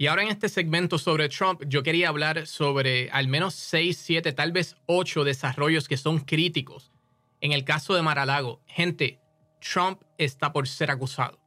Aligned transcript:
Y 0.00 0.06
ahora 0.06 0.22
en 0.22 0.28
este 0.28 0.48
segmento 0.48 0.96
sobre 0.96 1.28
Trump, 1.28 1.64
yo 1.66 1.82
quería 1.82 2.08
hablar 2.08 2.46
sobre 2.46 3.10
al 3.10 3.26
menos 3.26 3.54
6, 3.54 3.96
7, 3.96 4.32
tal 4.32 4.52
vez 4.52 4.76
8 4.86 5.24
desarrollos 5.24 5.88
que 5.88 5.96
son 5.96 6.20
críticos. 6.20 6.92
En 7.40 7.50
el 7.50 7.64
caso 7.64 7.94
de 7.94 8.02
Maralago, 8.02 8.62
gente, 8.66 9.18
Trump 9.60 10.00
está 10.16 10.52
por 10.52 10.68
ser 10.68 10.92
acusado 10.92 11.40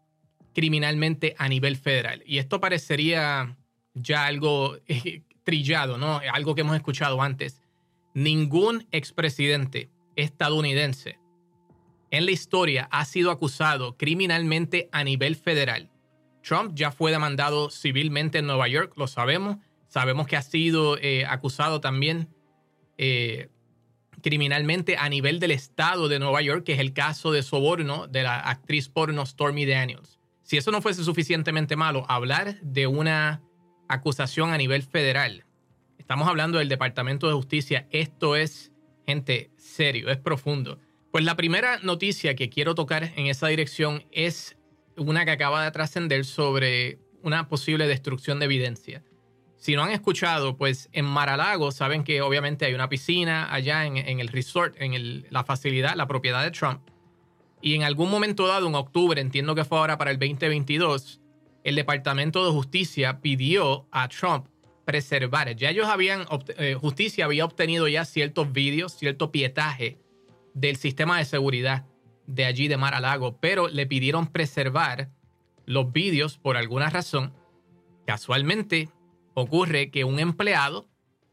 criminalmente 0.53 1.33
a 1.37 1.47
nivel 1.47 1.77
federal. 1.77 2.23
Y 2.25 2.39
esto 2.39 2.59
parecería 2.59 3.57
ya 3.93 4.25
algo 4.25 4.77
eh, 4.87 5.21
trillado, 5.43 5.97
¿no? 5.97 6.19
Algo 6.33 6.53
que 6.53 6.61
hemos 6.61 6.75
escuchado 6.75 7.21
antes. 7.21 7.61
Ningún 8.13 8.85
expresidente 8.91 9.89
estadounidense 10.17 11.19
en 12.09 12.25
la 12.25 12.31
historia 12.31 12.89
ha 12.91 13.05
sido 13.05 13.31
acusado 13.31 13.95
criminalmente 13.95 14.89
a 14.91 15.05
nivel 15.05 15.37
federal. 15.37 15.89
Trump 16.41 16.73
ya 16.75 16.91
fue 16.91 17.11
demandado 17.11 17.69
civilmente 17.69 18.39
en 18.39 18.47
Nueva 18.47 18.67
York, 18.67 18.93
lo 18.97 19.07
sabemos. 19.07 19.57
Sabemos 19.87 20.27
que 20.27 20.37
ha 20.37 20.41
sido 20.41 20.97
eh, 20.97 21.25
acusado 21.25 21.81
también 21.81 22.29
eh, 22.97 23.49
criminalmente 24.21 24.97
a 24.97 25.09
nivel 25.09 25.39
del 25.39 25.51
estado 25.51 26.07
de 26.07 26.19
Nueva 26.19 26.41
York, 26.41 26.63
que 26.63 26.73
es 26.73 26.79
el 26.79 26.93
caso 26.93 27.31
de 27.31 27.43
soborno 27.43 28.07
de 28.07 28.23
la 28.23 28.39
actriz 28.39 28.89
porno 28.89 29.25
Stormy 29.25 29.65
Daniels. 29.65 30.19
Si 30.43 30.57
eso 30.57 30.71
no 30.71 30.81
fuese 30.81 31.03
suficientemente 31.03 31.75
malo, 31.75 32.05
hablar 32.09 32.59
de 32.61 32.87
una 32.87 33.41
acusación 33.87 34.51
a 34.53 34.57
nivel 34.57 34.83
federal, 34.83 35.45
estamos 35.97 36.27
hablando 36.27 36.57
del 36.57 36.69
Departamento 36.69 37.27
de 37.27 37.33
Justicia, 37.33 37.87
esto 37.91 38.35
es, 38.35 38.71
gente, 39.05 39.51
serio, 39.57 40.09
es 40.09 40.17
profundo. 40.17 40.77
Pues 41.11 41.25
la 41.25 41.35
primera 41.35 41.79
noticia 41.79 42.35
que 42.35 42.49
quiero 42.49 42.75
tocar 42.75 43.11
en 43.15 43.27
esa 43.27 43.47
dirección 43.47 44.05
es 44.11 44.57
una 44.97 45.25
que 45.25 45.31
acaba 45.31 45.63
de 45.63 45.71
trascender 45.71 46.25
sobre 46.25 46.99
una 47.23 47.47
posible 47.47 47.87
destrucción 47.87 48.39
de 48.39 48.45
evidencia. 48.45 49.03
Si 49.57 49.75
no 49.75 49.83
han 49.83 49.91
escuchado, 49.91 50.57
pues 50.57 50.89
en 50.91 51.05
Maralago 51.05 51.71
saben 51.71 52.03
que 52.03 52.21
obviamente 52.21 52.65
hay 52.65 52.73
una 52.73 52.89
piscina 52.89 53.53
allá 53.53 53.85
en, 53.85 54.19
el 54.19 54.27
resort, 54.27 54.75
en 54.79 55.25
la 55.29 55.43
facilidad, 55.43 55.95
la 55.95 56.07
propiedad 56.07 56.43
de 56.43 56.49
Trump. 56.49 56.81
Y 57.61 57.75
en 57.75 57.83
algún 57.83 58.09
momento 58.09 58.47
dado, 58.47 58.67
en 58.67 58.73
octubre, 58.73 59.21
entiendo 59.21 59.53
que 59.53 59.63
fue 59.63 59.77
ahora 59.77 59.99
para 59.99 60.09
el 60.09 60.17
2022, 60.17 61.21
el 61.63 61.75
Departamento 61.75 62.43
de 62.43 62.51
Justicia 62.51 63.21
pidió 63.21 63.85
a 63.91 64.07
Trump 64.07 64.47
preservar. 64.83 65.55
Ya 65.55 65.69
ellos 65.69 65.87
habían, 65.87 66.25
eh, 66.57 66.73
justicia 66.73 67.25
había 67.25 67.45
obtenido 67.45 67.87
ya 67.87 68.03
ciertos 68.03 68.51
vídeos, 68.51 68.93
cierto 68.93 69.31
pietaje 69.31 69.99
del 70.55 70.77
sistema 70.77 71.19
de 71.19 71.25
seguridad 71.25 71.85
de 72.27 72.45
allí 72.45 72.67
de 72.67 72.77
Mar 72.77 72.93
a 72.93 72.99
Lago, 72.99 73.37
pero 73.39 73.67
le 73.67 73.85
pidieron 73.85 74.27
preservar 74.27 75.09
los 75.65 75.91
vídeos 75.91 76.37
por 76.37 76.57
alguna 76.57 76.89
razón. 76.89 77.33
Casualmente 78.05 78.89
ocurre 79.33 79.91
que 79.91 80.03
un 80.03 80.19
empleado 80.19 80.87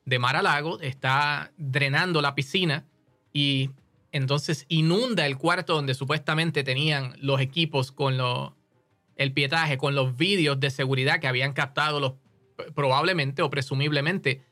de 0.04 0.18
Mar 0.18 0.36
a 0.36 0.42
Lago 0.42 0.80
está 0.80 1.52
drenando 1.56 2.22
la 2.22 2.34
piscina 2.34 2.86
y 3.32 3.70
entonces 4.12 4.64
inunda 4.68 5.26
el 5.26 5.36
cuarto 5.36 5.74
donde 5.74 5.94
supuestamente 5.94 6.64
tenían 6.64 7.14
los 7.20 7.40
equipos 7.40 7.92
con 7.92 8.16
el 9.16 9.32
pietaje, 9.32 9.76
con 9.76 9.94
los 9.94 10.16
vídeos 10.16 10.58
de 10.60 10.70
seguridad 10.70 11.20
que 11.20 11.28
habían 11.28 11.52
captado 11.52 12.00
los, 12.00 12.14
probablemente 12.74 13.42
o 13.42 13.50
presumiblemente 13.50 14.42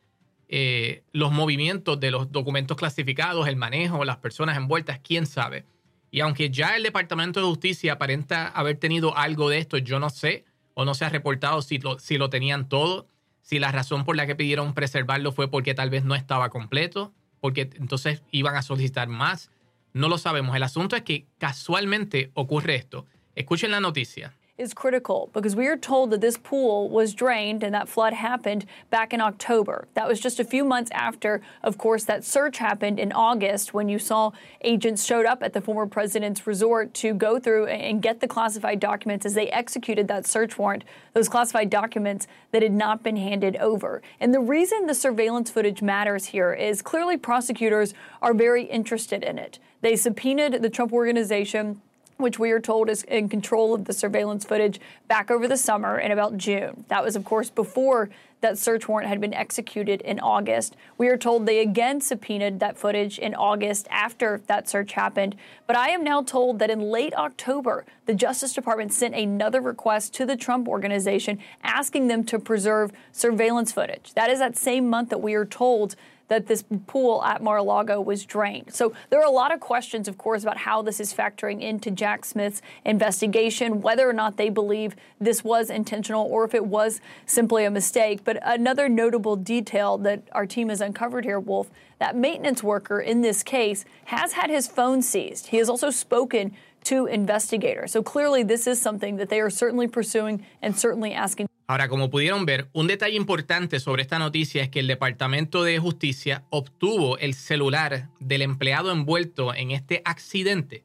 eh, 0.48 1.02
los 1.12 1.32
movimientos 1.32 1.98
de 1.98 2.10
los 2.10 2.30
documentos 2.30 2.76
clasificados, 2.76 3.48
el 3.48 3.56
manejo, 3.56 4.04
las 4.04 4.18
personas 4.18 4.56
envueltas, 4.56 5.00
quién 5.02 5.26
sabe. 5.26 5.64
Y 6.10 6.20
aunque 6.20 6.50
ya 6.50 6.76
el 6.76 6.82
Departamento 6.82 7.40
de 7.40 7.46
Justicia 7.46 7.94
aparenta 7.94 8.48
haber 8.48 8.78
tenido 8.78 9.16
algo 9.16 9.48
de 9.48 9.58
esto, 9.58 9.78
yo 9.78 9.98
no 9.98 10.10
sé 10.10 10.44
o 10.74 10.84
no 10.84 10.94
se 10.94 11.04
ha 11.04 11.08
reportado 11.08 11.62
si 11.62 11.78
lo, 11.78 12.30
tenían 12.30 12.68
todo, 12.68 13.08
si 13.42 13.58
la 13.58 13.72
razón 13.72 14.04
por 14.04 14.16
la 14.16 14.26
que 14.26 14.34
pidieron 14.36 14.74
preservarlo 14.74 15.32
fue 15.32 15.50
porque 15.50 15.74
tal 15.74 15.90
vez 15.90 16.04
no 16.04 16.14
estaba 16.14 16.50
completo, 16.50 17.12
porque 17.40 17.70
entonces 17.76 18.22
iban 18.30 18.56
a 18.56 18.62
solicitar 18.62 19.08
más. 19.08 19.50
No 19.92 20.08
lo 20.08 20.18
sabemos. 20.18 20.54
El 20.54 20.62
asunto 20.62 20.94
es 20.96 21.02
que 21.02 21.26
casualmente 21.38 22.30
ocurre 22.34 22.76
esto. 22.76 23.06
Escuchen 23.34 23.70
la 23.70 23.80
noticia. 23.80 24.34
Is 24.58 24.72
critical 24.72 25.28
because 25.34 25.54
we 25.54 25.66
are 25.66 25.76
told 25.76 26.10
that 26.10 26.22
this 26.22 26.38
pool 26.38 26.88
was 26.88 27.12
drained 27.12 27.62
and 27.62 27.74
that 27.74 27.88
flood 27.88 28.14
happened 28.14 28.64
back 28.88 29.12
in 29.12 29.20
October. 29.20 29.86
That 29.94 30.08
was 30.08 30.18
just 30.18 30.40
a 30.40 30.44
few 30.44 30.64
months 30.64 30.90
after, 30.94 31.42
of 31.62 31.76
course, 31.76 32.04
that 32.04 32.24
search 32.24 32.56
happened 32.56 32.98
in 32.98 33.12
August 33.12 33.74
when 33.74 33.90
you 33.90 33.98
saw 33.98 34.30
agents 34.62 35.04
showed 35.04 35.26
up 35.26 35.42
at 35.42 35.52
the 35.52 35.60
former 35.60 35.86
president's 35.86 36.46
resort 36.46 36.94
to 36.94 37.12
go 37.12 37.38
through 37.38 37.66
and 37.66 38.00
get 38.00 38.20
the 38.20 38.28
classified 38.28 38.80
documents 38.80 39.26
as 39.26 39.34
they 39.34 39.50
executed 39.50 40.08
that 40.08 40.26
search 40.26 40.56
warrant, 40.56 40.84
those 41.12 41.28
classified 41.28 41.68
documents 41.68 42.26
that 42.52 42.62
had 42.62 42.72
not 42.72 43.02
been 43.02 43.16
handed 43.16 43.56
over. 43.56 44.00
And 44.20 44.32
the 44.32 44.40
reason 44.40 44.86
the 44.86 44.94
surveillance 44.94 45.50
footage 45.50 45.82
matters 45.82 46.26
here 46.26 46.54
is 46.54 46.80
clearly 46.80 47.18
prosecutors 47.18 47.92
are 48.22 48.32
very 48.32 48.64
interested 48.64 49.22
in 49.22 49.38
it. 49.38 49.58
They 49.82 49.96
subpoenaed 49.96 50.62
the 50.62 50.70
Trump 50.70 50.92
organization 50.92 51.82
which 52.16 52.38
we 52.38 52.50
are 52.50 52.60
told 52.60 52.88
is 52.88 53.02
in 53.04 53.28
control 53.28 53.74
of 53.74 53.84
the 53.84 53.92
surveillance 53.92 54.44
footage 54.44 54.80
back 55.08 55.30
over 55.30 55.46
the 55.46 55.56
summer 55.56 55.98
in 55.98 56.10
about 56.10 56.36
June. 56.36 56.84
That 56.88 57.04
was, 57.04 57.16
of 57.16 57.24
course, 57.24 57.50
before 57.50 58.10
that 58.40 58.58
search 58.58 58.86
warrant 58.86 59.08
had 59.08 59.20
been 59.20 59.34
executed 59.34 60.00
in 60.02 60.20
August. 60.20 60.76
We 60.98 61.08
are 61.08 61.16
told 61.16 61.46
they 61.46 61.60
again 61.60 62.00
subpoenaed 62.00 62.60
that 62.60 62.78
footage 62.78 63.18
in 63.18 63.34
August 63.34 63.86
after 63.90 64.42
that 64.46 64.68
search 64.68 64.92
happened. 64.92 65.36
But 65.66 65.76
I 65.76 65.88
am 65.88 66.04
now 66.04 66.22
told 66.22 66.58
that 66.58 66.70
in 66.70 66.80
late 66.80 67.14
October, 67.14 67.86
the 68.04 68.14
Justice 68.14 68.52
Department 68.52 68.92
sent 68.92 69.14
another 69.14 69.60
request 69.60 70.14
to 70.14 70.26
the 70.26 70.36
Trump 70.36 70.68
organization 70.68 71.38
asking 71.62 72.08
them 72.08 72.24
to 72.24 72.38
preserve 72.38 72.92
surveillance 73.10 73.72
footage. 73.72 74.12
That 74.14 74.30
is 74.30 74.38
that 74.38 74.56
same 74.56 74.88
month 74.88 75.08
that 75.10 75.22
we 75.22 75.34
are 75.34 75.46
told 75.46 75.96
that 76.28 76.46
this 76.46 76.64
pool 76.86 77.22
at 77.22 77.42
Mar-a-Lago 77.42 78.00
was 78.00 78.24
drained. 78.24 78.72
So 78.72 78.92
there 79.10 79.20
are 79.20 79.26
a 79.26 79.30
lot 79.30 79.52
of 79.52 79.60
questions, 79.60 80.08
of 80.08 80.18
course, 80.18 80.42
about 80.42 80.58
how 80.58 80.82
this 80.82 81.00
is 81.00 81.14
factoring 81.14 81.62
into 81.62 81.90
Jack 81.90 82.24
Smith's 82.24 82.62
investigation, 82.84 83.80
whether 83.80 84.08
or 84.08 84.12
not 84.12 84.36
they 84.36 84.48
believe 84.48 84.96
this 85.20 85.44
was 85.44 85.70
intentional 85.70 86.26
or 86.26 86.44
if 86.44 86.54
it 86.54 86.66
was 86.66 87.00
simply 87.26 87.64
a 87.64 87.70
mistake. 87.70 88.24
But 88.24 88.38
another 88.42 88.88
notable 88.88 89.36
detail 89.36 89.98
that 89.98 90.22
our 90.32 90.46
team 90.46 90.68
has 90.68 90.80
uncovered 90.80 91.24
here, 91.24 91.38
Wolf, 91.38 91.70
that 91.98 92.16
maintenance 92.16 92.62
worker 92.62 93.00
in 93.00 93.22
this 93.22 93.42
case 93.42 93.84
has 94.06 94.32
had 94.32 94.50
his 94.50 94.66
phone 94.66 95.02
seized. 95.02 95.46
He 95.48 95.56
has 95.58 95.68
also 95.68 95.90
spoken 95.90 96.54
to 96.84 97.06
investigators. 97.06 97.92
So 97.92 98.02
clearly 98.02 98.42
this 98.42 98.66
is 98.66 98.80
something 98.80 99.16
that 99.16 99.28
they 99.28 99.40
are 99.40 99.50
certainly 99.50 99.88
pursuing 99.88 100.44
and 100.62 100.78
certainly 100.78 101.12
asking 101.12 101.48
Ahora, 101.68 101.88
como 101.88 102.10
pudieron 102.10 102.46
ver, 102.46 102.68
un 102.72 102.86
detalle 102.86 103.16
importante 103.16 103.80
sobre 103.80 104.02
esta 104.02 104.20
noticia 104.20 104.62
es 104.62 104.68
que 104.68 104.78
el 104.78 104.86
Departamento 104.86 105.64
de 105.64 105.80
Justicia 105.80 106.44
obtuvo 106.50 107.18
el 107.18 107.34
celular 107.34 108.08
del 108.20 108.42
empleado 108.42 108.92
envuelto 108.92 109.52
en 109.52 109.72
este 109.72 110.00
accidente. 110.04 110.84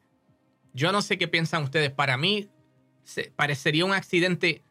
Yo 0.74 0.90
no 0.90 1.00
sé 1.00 1.18
qué 1.18 1.28
piensan 1.28 1.62
ustedes. 1.62 1.92
Para 1.92 2.16
mí, 2.16 2.48
parecería 3.36 3.84
un 3.84 3.92
accidente 3.92 4.64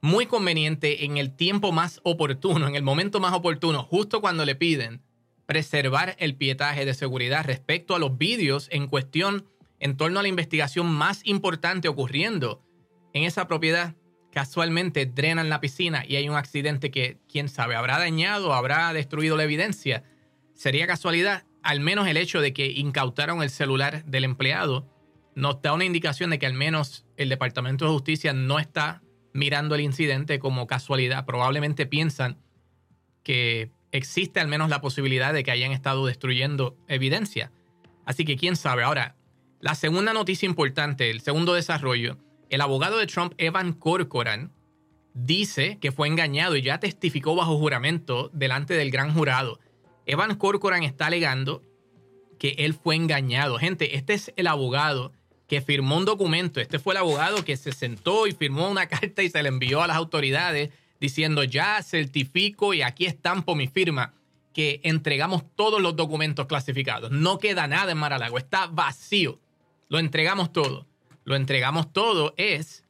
muy 0.00 0.24
conveniente 0.24 1.04
en 1.04 1.18
el 1.18 1.36
tiempo 1.36 1.70
más 1.70 2.00
oportuno, 2.02 2.66
en 2.66 2.74
el 2.74 2.82
momento 2.82 3.20
más 3.20 3.34
oportuno, 3.34 3.82
justo 3.82 4.22
cuando 4.22 4.46
le 4.46 4.54
piden 4.54 5.02
preservar 5.44 6.16
el 6.18 6.34
pietaje 6.34 6.86
de 6.86 6.94
seguridad 6.94 7.44
respecto 7.44 7.94
a 7.94 7.98
los 7.98 8.16
vídeos 8.16 8.68
en 8.70 8.86
cuestión 8.86 9.46
en 9.80 9.96
torno 9.96 10.20
a 10.20 10.22
la 10.22 10.28
investigación 10.28 10.86
más 10.86 11.20
importante 11.24 11.88
ocurriendo 11.88 12.62
en 13.12 13.24
esa 13.24 13.48
propiedad 13.48 13.94
casualmente 14.32 15.06
drenan 15.06 15.48
la 15.48 15.60
piscina 15.60 16.04
y 16.06 16.16
hay 16.16 16.28
un 16.28 16.36
accidente 16.36 16.90
que, 16.90 17.18
quién 17.30 17.48
sabe, 17.48 17.74
habrá 17.74 17.98
dañado, 17.98 18.54
habrá 18.54 18.92
destruido 18.92 19.36
la 19.36 19.44
evidencia. 19.44 20.04
Sería 20.54 20.86
casualidad, 20.86 21.44
al 21.62 21.80
menos 21.80 22.06
el 22.08 22.16
hecho 22.16 22.40
de 22.40 22.52
que 22.52 22.66
incautaron 22.66 23.42
el 23.42 23.50
celular 23.50 24.04
del 24.04 24.24
empleado 24.24 24.86
nos 25.34 25.62
da 25.62 25.72
una 25.72 25.84
indicación 25.84 26.30
de 26.30 26.38
que 26.38 26.46
al 26.46 26.54
menos 26.54 27.06
el 27.16 27.28
Departamento 27.28 27.84
de 27.84 27.92
Justicia 27.92 28.32
no 28.32 28.58
está 28.58 29.02
mirando 29.32 29.76
el 29.76 29.82
incidente 29.82 30.40
como 30.40 30.66
casualidad. 30.66 31.26
Probablemente 31.26 31.86
piensan 31.86 32.38
que 33.22 33.70
existe 33.92 34.40
al 34.40 34.48
menos 34.48 34.68
la 34.68 34.80
posibilidad 34.80 35.32
de 35.32 35.44
que 35.44 35.52
hayan 35.52 35.70
estado 35.70 36.06
destruyendo 36.06 36.76
evidencia. 36.88 37.52
Así 38.04 38.24
que 38.24 38.36
quién 38.36 38.56
sabe. 38.56 38.82
Ahora, 38.82 39.14
la 39.60 39.74
segunda 39.76 40.12
noticia 40.12 40.46
importante, 40.46 41.10
el 41.10 41.20
segundo 41.20 41.54
desarrollo, 41.54 42.18
el 42.50 42.60
abogado 42.60 42.98
de 42.98 43.06
Trump, 43.06 43.34
Evan 43.38 43.72
Corcoran, 43.72 44.52
dice 45.14 45.78
que 45.80 45.92
fue 45.92 46.08
engañado 46.08 46.56
y 46.56 46.62
ya 46.62 46.78
testificó 46.80 47.34
bajo 47.34 47.58
juramento 47.58 48.30
delante 48.32 48.74
del 48.74 48.90
gran 48.90 49.12
jurado. 49.12 49.58
Evan 50.06 50.36
Corcoran 50.36 50.82
está 50.82 51.06
alegando 51.06 51.62
que 52.38 52.54
él 52.58 52.74
fue 52.74 52.94
engañado. 52.94 53.58
Gente, 53.58 53.96
este 53.96 54.14
es 54.14 54.32
el 54.36 54.46
abogado 54.46 55.12
que 55.46 55.60
firmó 55.60 55.96
un 55.96 56.04
documento. 56.04 56.60
Este 56.60 56.78
fue 56.78 56.94
el 56.94 56.98
abogado 56.98 57.44
que 57.44 57.56
se 57.56 57.72
sentó 57.72 58.26
y 58.26 58.32
firmó 58.32 58.70
una 58.70 58.86
carta 58.88 59.22
y 59.22 59.30
se 59.30 59.42
le 59.42 59.48
envió 59.48 59.82
a 59.82 59.86
las 59.86 59.96
autoridades 59.96 60.70
diciendo 61.00 61.44
ya 61.44 61.82
certifico 61.82 62.74
y 62.74 62.82
aquí 62.82 63.06
estampo 63.06 63.54
mi 63.54 63.66
firma 63.66 64.14
que 64.52 64.80
entregamos 64.82 65.44
todos 65.54 65.80
los 65.80 65.94
documentos 65.94 66.46
clasificados. 66.46 67.10
No 67.10 67.38
queda 67.38 67.66
nada 67.66 67.92
en 67.92 67.98
Maralago, 67.98 68.38
está 68.38 68.66
vacío. 68.66 69.40
Lo 69.88 69.98
entregamos 69.98 70.52
todo 70.52 70.87
lo 71.28 71.36
entregamos 71.36 71.92
todo 71.92 72.32
es 72.38 72.84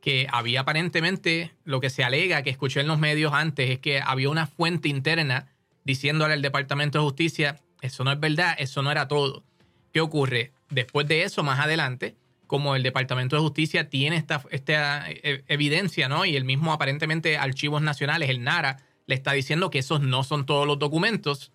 que 0.00 0.26
había 0.32 0.62
aparentemente, 0.62 1.54
lo 1.62 1.80
que 1.80 1.88
se 1.88 2.02
alega, 2.02 2.42
que 2.42 2.50
escuché 2.50 2.80
en 2.80 2.88
los 2.88 2.98
medios 2.98 3.32
antes, 3.32 3.70
es 3.70 3.78
que 3.78 4.00
había 4.00 4.28
una 4.28 4.48
fuente 4.48 4.88
interna 4.88 5.54
diciéndole 5.84 6.34
al 6.34 6.42
Departamento 6.42 6.98
de 6.98 7.04
Justicia, 7.04 7.60
eso 7.80 8.02
no 8.02 8.10
es 8.10 8.18
verdad, 8.18 8.56
eso 8.58 8.82
no 8.82 8.90
era 8.90 9.06
todo. 9.06 9.44
¿Qué 9.92 10.00
ocurre? 10.00 10.52
Después 10.68 11.06
de 11.06 11.22
eso, 11.22 11.44
más 11.44 11.60
adelante, 11.60 12.16
como 12.48 12.74
el 12.74 12.82
Departamento 12.82 13.36
de 13.36 13.42
Justicia 13.42 13.88
tiene 13.88 14.16
esta, 14.16 14.42
esta 14.50 15.08
eh, 15.08 15.44
evidencia, 15.46 16.08
¿no? 16.08 16.24
Y 16.24 16.34
el 16.34 16.44
mismo 16.44 16.72
aparentemente 16.72 17.38
Archivos 17.38 17.82
Nacionales, 17.82 18.30
el 18.30 18.42
NARA, 18.42 18.78
le 19.06 19.14
está 19.14 19.30
diciendo 19.30 19.70
que 19.70 19.78
esos 19.78 20.00
no 20.00 20.24
son 20.24 20.44
todos 20.44 20.66
los 20.66 20.80
documentos 20.80 21.52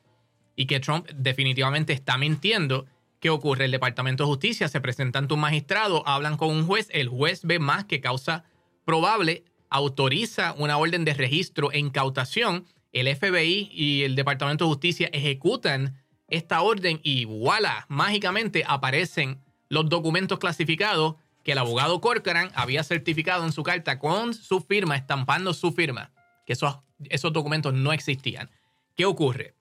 y 0.55 0.65
que 0.65 0.79
Trump 0.79 1.09
definitivamente 1.13 1.91
está 1.91 2.17
mintiendo. 2.17 2.85
¿Qué 3.21 3.29
ocurre? 3.29 3.65
El 3.65 3.71
Departamento 3.71 4.23
de 4.23 4.29
Justicia 4.29 4.67
se 4.67 4.81
presenta 4.81 5.19
ante 5.19 5.35
un 5.35 5.41
magistrado, 5.41 6.05
hablan 6.07 6.37
con 6.37 6.49
un 6.49 6.65
juez, 6.65 6.87
el 6.89 7.07
juez 7.07 7.41
ve 7.43 7.59
más 7.59 7.85
que 7.85 8.01
causa 8.01 8.45
probable, 8.83 9.45
autoriza 9.69 10.55
una 10.57 10.79
orden 10.79 11.05
de 11.05 11.13
registro 11.13 11.71
e 11.71 11.77
incautación, 11.77 12.65
el 12.91 13.15
FBI 13.15 13.69
y 13.71 14.01
el 14.01 14.15
Departamento 14.15 14.65
de 14.65 14.69
Justicia 14.69 15.09
ejecutan 15.13 16.01
esta 16.29 16.63
orden 16.63 16.99
y 17.03 17.25
voilà, 17.25 17.85
mágicamente 17.89 18.63
aparecen 18.65 19.39
los 19.69 19.87
documentos 19.87 20.39
clasificados 20.39 21.15
que 21.43 21.51
el 21.51 21.59
abogado 21.59 22.01
Corcoran 22.01 22.49
había 22.55 22.83
certificado 22.83 23.45
en 23.45 23.51
su 23.51 23.61
carta 23.61 23.99
con 23.99 24.33
su 24.33 24.61
firma, 24.61 24.95
estampando 24.95 25.53
su 25.53 25.71
firma, 25.71 26.11
que 26.47 26.53
esos, 26.53 26.79
esos 27.09 27.31
documentos 27.31 27.71
no 27.75 27.93
existían. 27.93 28.49
¿Qué 28.95 29.05
ocurre? 29.05 29.53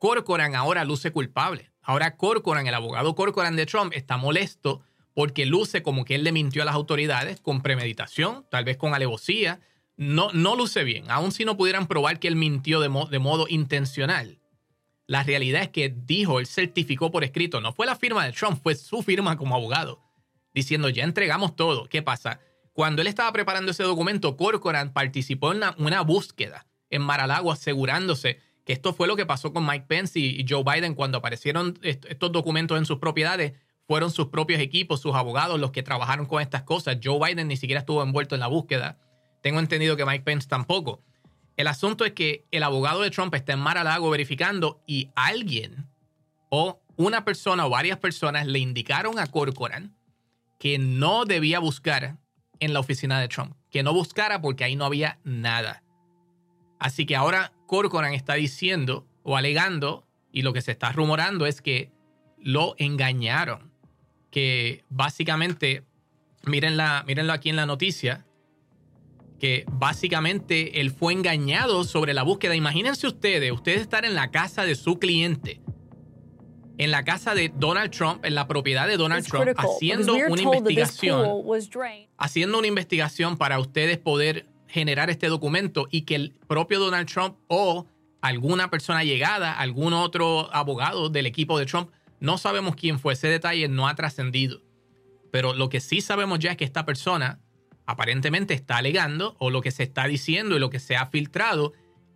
Corcoran 0.00 0.56
ahora 0.56 0.84
luce 0.84 1.12
culpable. 1.12 1.69
Ahora 1.82 2.16
Corcoran, 2.16 2.66
el 2.66 2.74
abogado 2.74 3.14
Corcoran 3.14 3.56
de 3.56 3.66
Trump, 3.66 3.92
está 3.94 4.16
molesto 4.16 4.82
porque 5.14 5.46
luce 5.46 5.82
como 5.82 6.04
que 6.04 6.14
él 6.14 6.24
le 6.24 6.32
mintió 6.32 6.62
a 6.62 6.64
las 6.64 6.74
autoridades 6.74 7.40
con 7.40 7.62
premeditación, 7.62 8.46
tal 8.50 8.64
vez 8.64 8.76
con 8.76 8.94
alevosía. 8.94 9.60
No, 9.96 10.30
no 10.32 10.56
luce 10.56 10.84
bien, 10.84 11.10
aun 11.10 11.32
si 11.32 11.44
no 11.44 11.56
pudieran 11.56 11.86
probar 11.86 12.18
que 12.18 12.28
él 12.28 12.36
mintió 12.36 12.80
de, 12.80 12.88
modo 12.88 13.46
intencional. 13.48 14.38
La 15.06 15.22
realidad 15.22 15.62
es 15.62 15.68
que 15.68 15.94
dijo, 15.94 16.40
él 16.40 16.46
certificó 16.46 17.10
por 17.10 17.24
escrito, 17.24 17.60
no 17.60 17.72
fue 17.72 17.84
la 17.84 17.96
firma 17.96 18.24
de 18.24 18.32
Trump, 18.32 18.62
fue 18.62 18.76
su 18.76 19.02
firma 19.02 19.36
como 19.36 19.54
abogado, 19.54 20.00
diciendo, 20.54 20.88
ya 20.88 21.04
entregamos 21.04 21.56
todo. 21.56 21.86
¿Qué 21.86 22.00
pasa? 22.00 22.40
Cuando 22.72 23.02
él 23.02 23.08
estaba 23.08 23.32
preparando 23.32 23.72
ese 23.72 23.82
documento, 23.82 24.36
Corcoran 24.36 24.92
participó 24.92 25.52
en 25.52 25.62
una, 25.76 26.00
búsqueda 26.00 26.66
en 26.88 27.02
Mar-a-Lago 27.02 27.52
asegurándose 27.52 28.38
esto 28.72 28.92
fue 28.92 29.06
lo 29.06 29.16
que 29.16 29.26
pasó 29.26 29.52
con 29.52 29.66
Mike 29.66 29.86
Pence 29.88 30.18
y 30.18 30.44
Joe 30.48 30.62
Biden 30.64 30.94
cuando 30.94 31.18
aparecieron 31.18 31.78
estos 31.82 32.32
documentos 32.32 32.78
en 32.78 32.86
sus 32.86 32.98
propiedades. 32.98 33.54
Fueron 33.86 34.10
sus 34.10 34.28
propios 34.28 34.60
equipos, 34.60 35.00
sus 35.00 35.14
abogados 35.14 35.58
los 35.58 35.72
que 35.72 35.82
trabajaron 35.82 36.26
con 36.26 36.40
estas 36.40 36.62
cosas. 36.62 36.98
Joe 37.02 37.18
Biden 37.18 37.48
ni 37.48 37.56
siquiera 37.56 37.80
estuvo 37.80 38.02
envuelto 38.02 38.34
en 38.34 38.40
la 38.40 38.46
búsqueda. 38.46 38.98
Tengo 39.42 39.58
entendido 39.58 39.96
que 39.96 40.06
Mike 40.06 40.24
Pence 40.24 40.48
tampoco. 40.48 41.02
El 41.56 41.66
asunto 41.66 42.04
es 42.04 42.12
que 42.12 42.46
el 42.50 42.62
abogado 42.62 43.00
de 43.02 43.10
Trump 43.10 43.34
está 43.34 43.52
en 43.52 43.58
Mar-a-Lago 43.58 44.08
verificando 44.10 44.82
y 44.86 45.10
alguien 45.14 45.88
o 46.48 46.80
una 46.96 47.24
persona 47.24 47.66
o 47.66 47.70
varias 47.70 47.98
personas 47.98 48.46
le 48.46 48.58
indicaron 48.58 49.18
a 49.18 49.26
Corcoran 49.26 49.96
que 50.58 50.78
no 50.78 51.24
debía 51.24 51.58
buscar 51.58 52.18
en 52.60 52.72
la 52.72 52.80
oficina 52.80 53.18
de 53.18 53.28
Trump, 53.28 53.54
que 53.70 53.82
no 53.82 53.92
buscara 53.94 54.40
porque 54.40 54.64
ahí 54.64 54.76
no 54.76 54.84
había 54.84 55.18
nada. 55.24 55.82
Así 56.78 57.06
que 57.06 57.16
ahora 57.16 57.52
Corcoran 57.70 58.14
está 58.14 58.34
diciendo 58.34 59.06
o 59.22 59.36
alegando, 59.36 60.04
y 60.32 60.42
lo 60.42 60.52
que 60.52 60.60
se 60.60 60.72
está 60.72 60.90
rumorando 60.90 61.46
es 61.46 61.62
que 61.62 61.92
lo 62.36 62.74
engañaron. 62.78 63.70
Que 64.32 64.82
básicamente, 64.88 65.84
mírenla, 66.42 67.04
mírenlo 67.06 67.32
aquí 67.32 67.48
en 67.48 67.54
la 67.54 67.66
noticia, 67.66 68.26
que 69.38 69.64
básicamente 69.70 70.80
él 70.80 70.90
fue 70.90 71.12
engañado 71.12 71.84
sobre 71.84 72.12
la 72.12 72.24
búsqueda. 72.24 72.56
Imagínense 72.56 73.06
ustedes, 73.06 73.52
ustedes 73.52 73.82
estar 73.82 74.04
en 74.04 74.16
la 74.16 74.32
casa 74.32 74.64
de 74.64 74.74
su 74.74 74.98
cliente, 74.98 75.60
en 76.76 76.90
la 76.90 77.04
casa 77.04 77.36
de 77.36 77.52
Donald 77.54 77.92
Trump, 77.92 78.24
en 78.24 78.34
la 78.34 78.48
propiedad 78.48 78.88
de 78.88 78.96
Donald 78.96 79.24
Trump, 79.24 79.48
haciendo 79.56 80.14
una 80.14 80.42
investigación, 80.42 81.24
haciendo 82.18 82.58
una 82.58 82.66
investigación 82.66 83.38
para 83.38 83.60
ustedes 83.60 83.98
poder 83.98 84.49
generar 84.70 85.10
este 85.10 85.28
documento 85.28 85.88
y 85.90 86.02
que 86.02 86.14
el 86.14 86.32
propio 86.46 86.78
Donald 86.78 87.08
Trump 87.08 87.36
o 87.48 87.86
alguna 88.20 88.70
persona 88.70 89.04
llegada, 89.04 89.52
algún 89.52 89.92
otro 89.92 90.54
abogado 90.54 91.08
del 91.08 91.26
equipo 91.26 91.58
de 91.58 91.66
Trump, 91.66 91.90
no 92.20 92.38
sabemos 92.38 92.76
quién 92.76 92.98
fue, 92.98 93.14
ese 93.14 93.28
detalle 93.28 93.68
no 93.68 93.88
ha 93.88 93.94
trascendido. 93.94 94.62
Pero 95.30 95.54
lo 95.54 95.68
que 95.68 95.80
sí 95.80 96.00
sabemos 96.00 96.38
ya 96.38 96.52
es 96.52 96.56
que 96.56 96.64
esta 96.64 96.84
persona 96.84 97.40
aparentemente 97.86 98.54
está 98.54 98.76
alegando 98.76 99.36
o 99.38 99.50
lo 99.50 99.62
que 99.62 99.70
se 99.70 99.82
está 99.82 100.06
diciendo 100.06 100.56
y 100.56 100.60
lo 100.60 100.70
que 100.70 100.80
se 100.80 100.96
ha 100.96 101.06
filtrado 101.06 101.72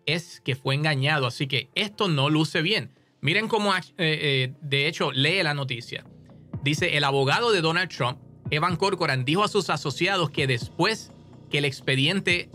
es 0.06 0.40
que 0.40 0.56
fue 0.56 0.74
engañado. 0.74 1.26
Así 1.26 1.46
que 1.46 1.70
esto 1.74 2.08
no 2.08 2.28
luce 2.28 2.62
bien. 2.62 2.92
Miren 3.20 3.48
cómo, 3.48 3.74
eh, 3.74 3.82
eh, 3.98 4.52
de 4.60 4.86
hecho, 4.86 5.10
lee 5.10 5.42
la 5.42 5.54
noticia. 5.54 6.04
Dice, 6.62 6.96
el 6.96 7.04
abogado 7.04 7.52
de 7.52 7.62
Donald 7.62 7.90
Trump, 7.90 8.18
Evan 8.50 8.76
Corcoran, 8.76 9.24
dijo 9.24 9.42
a 9.42 9.48
sus 9.48 9.70
asociados 9.70 10.30
que 10.30 10.46
después 10.46 11.10
que 11.54 11.58
el 11.58 11.66
expediente, 11.66 12.48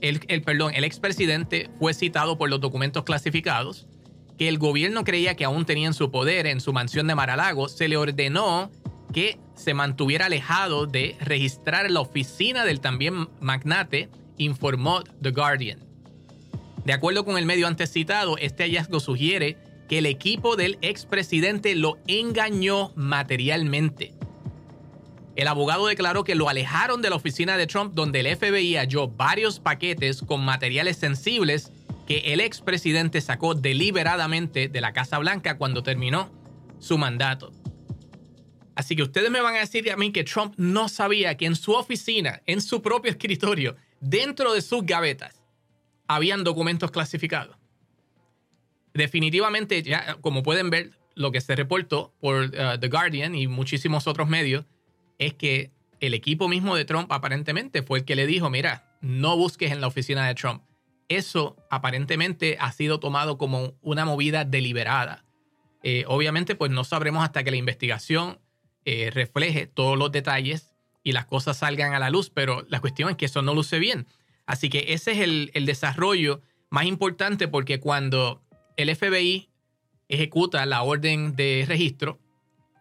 el, 0.00 0.42
perdón, 0.42 0.74
el 0.74 0.82
expresidente 0.82 1.70
fue 1.78 1.94
citado 1.94 2.36
por 2.36 2.50
los 2.50 2.60
documentos 2.60 3.04
clasificados, 3.04 3.86
que 4.38 4.48
el 4.48 4.58
gobierno 4.58 5.04
creía 5.04 5.36
que 5.36 5.44
aún 5.44 5.66
tenía 5.66 5.86
en 5.86 5.94
su 5.94 6.10
poder 6.10 6.48
en 6.48 6.60
su 6.60 6.72
mansión 6.72 7.06
de 7.06 7.14
Mar-a-Lago, 7.14 7.68
se 7.68 7.86
le 7.86 7.96
ordenó 7.96 8.72
que 9.12 9.38
se 9.54 9.72
mantuviera 9.72 10.26
alejado 10.26 10.86
de 10.86 11.14
registrar 11.20 11.88
la 11.92 12.00
oficina 12.00 12.64
del 12.64 12.80
también 12.80 13.28
magnate, 13.38 14.08
informó 14.36 15.04
The 15.22 15.30
Guardian. 15.30 15.78
De 16.84 16.92
acuerdo 16.92 17.24
con 17.24 17.38
el 17.38 17.46
medio 17.46 17.68
antes 17.68 17.92
citado, 17.92 18.36
este 18.36 18.64
hallazgo 18.64 18.98
sugiere 18.98 19.58
que 19.88 19.98
el 19.98 20.06
equipo 20.06 20.56
del 20.56 20.76
expresidente 20.82 21.76
lo 21.76 21.98
engañó 22.08 22.90
materialmente. 22.96 24.12
El 25.40 25.48
abogado 25.48 25.86
declaró 25.86 26.22
que 26.22 26.34
lo 26.34 26.50
alejaron 26.50 27.00
de 27.00 27.08
la 27.08 27.16
oficina 27.16 27.56
de 27.56 27.66
Trump 27.66 27.94
donde 27.94 28.20
el 28.20 28.36
FBI 28.36 28.76
halló 28.76 29.08
varios 29.08 29.58
paquetes 29.58 30.20
con 30.20 30.44
materiales 30.44 30.98
sensibles 30.98 31.72
que 32.06 32.34
el 32.34 32.42
expresidente 32.42 33.22
sacó 33.22 33.54
deliberadamente 33.54 34.68
de 34.68 34.80
la 34.82 34.92
Casa 34.92 35.18
Blanca 35.18 35.56
cuando 35.56 35.82
terminó 35.82 36.30
su 36.78 36.98
mandato. 36.98 37.52
Así 38.74 38.94
que 38.94 39.02
ustedes 39.02 39.30
me 39.30 39.40
van 39.40 39.54
a 39.54 39.60
decir 39.60 39.90
a 39.90 39.96
mí 39.96 40.12
que 40.12 40.24
Trump 40.24 40.52
no 40.58 40.90
sabía 40.90 41.34
que 41.38 41.46
en 41.46 41.56
su 41.56 41.72
oficina, 41.72 42.42
en 42.44 42.60
su 42.60 42.82
propio 42.82 43.10
escritorio, 43.10 43.76
dentro 43.98 44.52
de 44.52 44.60
sus 44.60 44.84
gavetas, 44.84 45.40
habían 46.06 46.44
documentos 46.44 46.90
clasificados. 46.90 47.56
Definitivamente, 48.92 49.82
ya 49.82 50.18
como 50.20 50.42
pueden 50.42 50.68
ver, 50.68 50.98
lo 51.14 51.32
que 51.32 51.40
se 51.40 51.56
reportó 51.56 52.12
por 52.20 52.42
uh, 52.42 52.78
The 52.78 52.88
Guardian 52.88 53.34
y 53.34 53.46
muchísimos 53.46 54.06
otros 54.06 54.28
medios 54.28 54.66
es 55.20 55.34
que 55.34 55.70
el 56.00 56.14
equipo 56.14 56.48
mismo 56.48 56.74
de 56.74 56.84
Trump 56.84 57.12
aparentemente 57.12 57.82
fue 57.82 58.00
el 58.00 58.04
que 58.04 58.16
le 58.16 58.26
dijo, 58.26 58.50
mira, 58.50 58.96
no 59.02 59.36
busques 59.36 59.70
en 59.70 59.80
la 59.80 59.86
oficina 59.86 60.26
de 60.26 60.34
Trump. 60.34 60.62
Eso 61.08 61.56
aparentemente 61.70 62.56
ha 62.58 62.72
sido 62.72 62.98
tomado 62.98 63.38
como 63.38 63.74
una 63.82 64.04
movida 64.04 64.44
deliberada. 64.44 65.24
Eh, 65.82 66.04
obviamente, 66.08 66.54
pues 66.56 66.70
no 66.70 66.84
sabremos 66.84 67.22
hasta 67.22 67.44
que 67.44 67.50
la 67.50 67.58
investigación 67.58 68.40
eh, 68.86 69.10
refleje 69.12 69.66
todos 69.66 69.98
los 69.98 70.10
detalles 70.10 70.74
y 71.02 71.12
las 71.12 71.26
cosas 71.26 71.58
salgan 71.58 71.92
a 71.94 71.98
la 71.98 72.10
luz, 72.10 72.30
pero 72.30 72.64
la 72.68 72.80
cuestión 72.80 73.10
es 73.10 73.16
que 73.16 73.26
eso 73.26 73.42
no 73.42 73.54
luce 73.54 73.78
bien. 73.78 74.06
Así 74.46 74.70
que 74.70 74.94
ese 74.94 75.12
es 75.12 75.18
el, 75.20 75.66
desarrollo 75.66 76.40
más 76.70 76.86
importante 76.86 77.46
porque 77.46 77.78
cuando 77.78 78.42
el 78.76 78.94
FBI 78.94 79.50
ejecuta 80.08 80.64
la 80.66 80.82
orden 80.82 81.36
de 81.36 81.64
registro 81.68 82.18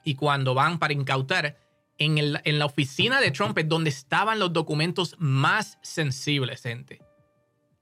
y 0.05 0.15
cuando 0.15 0.53
van 0.53 0.79
para 0.79 0.93
incautar, 0.93 1.57
en, 1.99 2.59
la 2.59 2.65
oficina 2.65 3.19
de 3.19 3.31
Trump 3.31 3.57
es 3.57 3.67
donde 3.67 3.89
estaban 3.89 4.39
los 4.39 4.53
documentos 4.53 5.15
más 5.19 5.77
sensibles, 5.81 6.61
gente. 6.61 7.01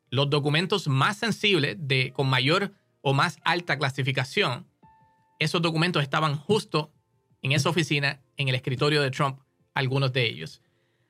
Los 0.10 0.30
documentos 0.30 0.88
más 0.88 1.18
sensibles, 1.18 1.78
de, 1.80 2.12
con 2.14 2.28
mayor 2.28 2.74
o 3.02 3.14
más 3.14 3.38
alta 3.44 3.78
clasificación, 3.78 4.68
esos 5.40 5.62
documentos 5.62 6.02
estaban 6.02 6.36
justo 6.36 6.92
en 7.44 7.52
esa 7.52 7.70
oficina, 7.70 8.22
en 8.38 8.48
el 8.48 8.56
escritorio 8.56 9.02
de 9.04 9.12
Trump, 9.12 9.40
algunos 9.76 10.12
de 10.12 10.26
ellos. 10.26 10.62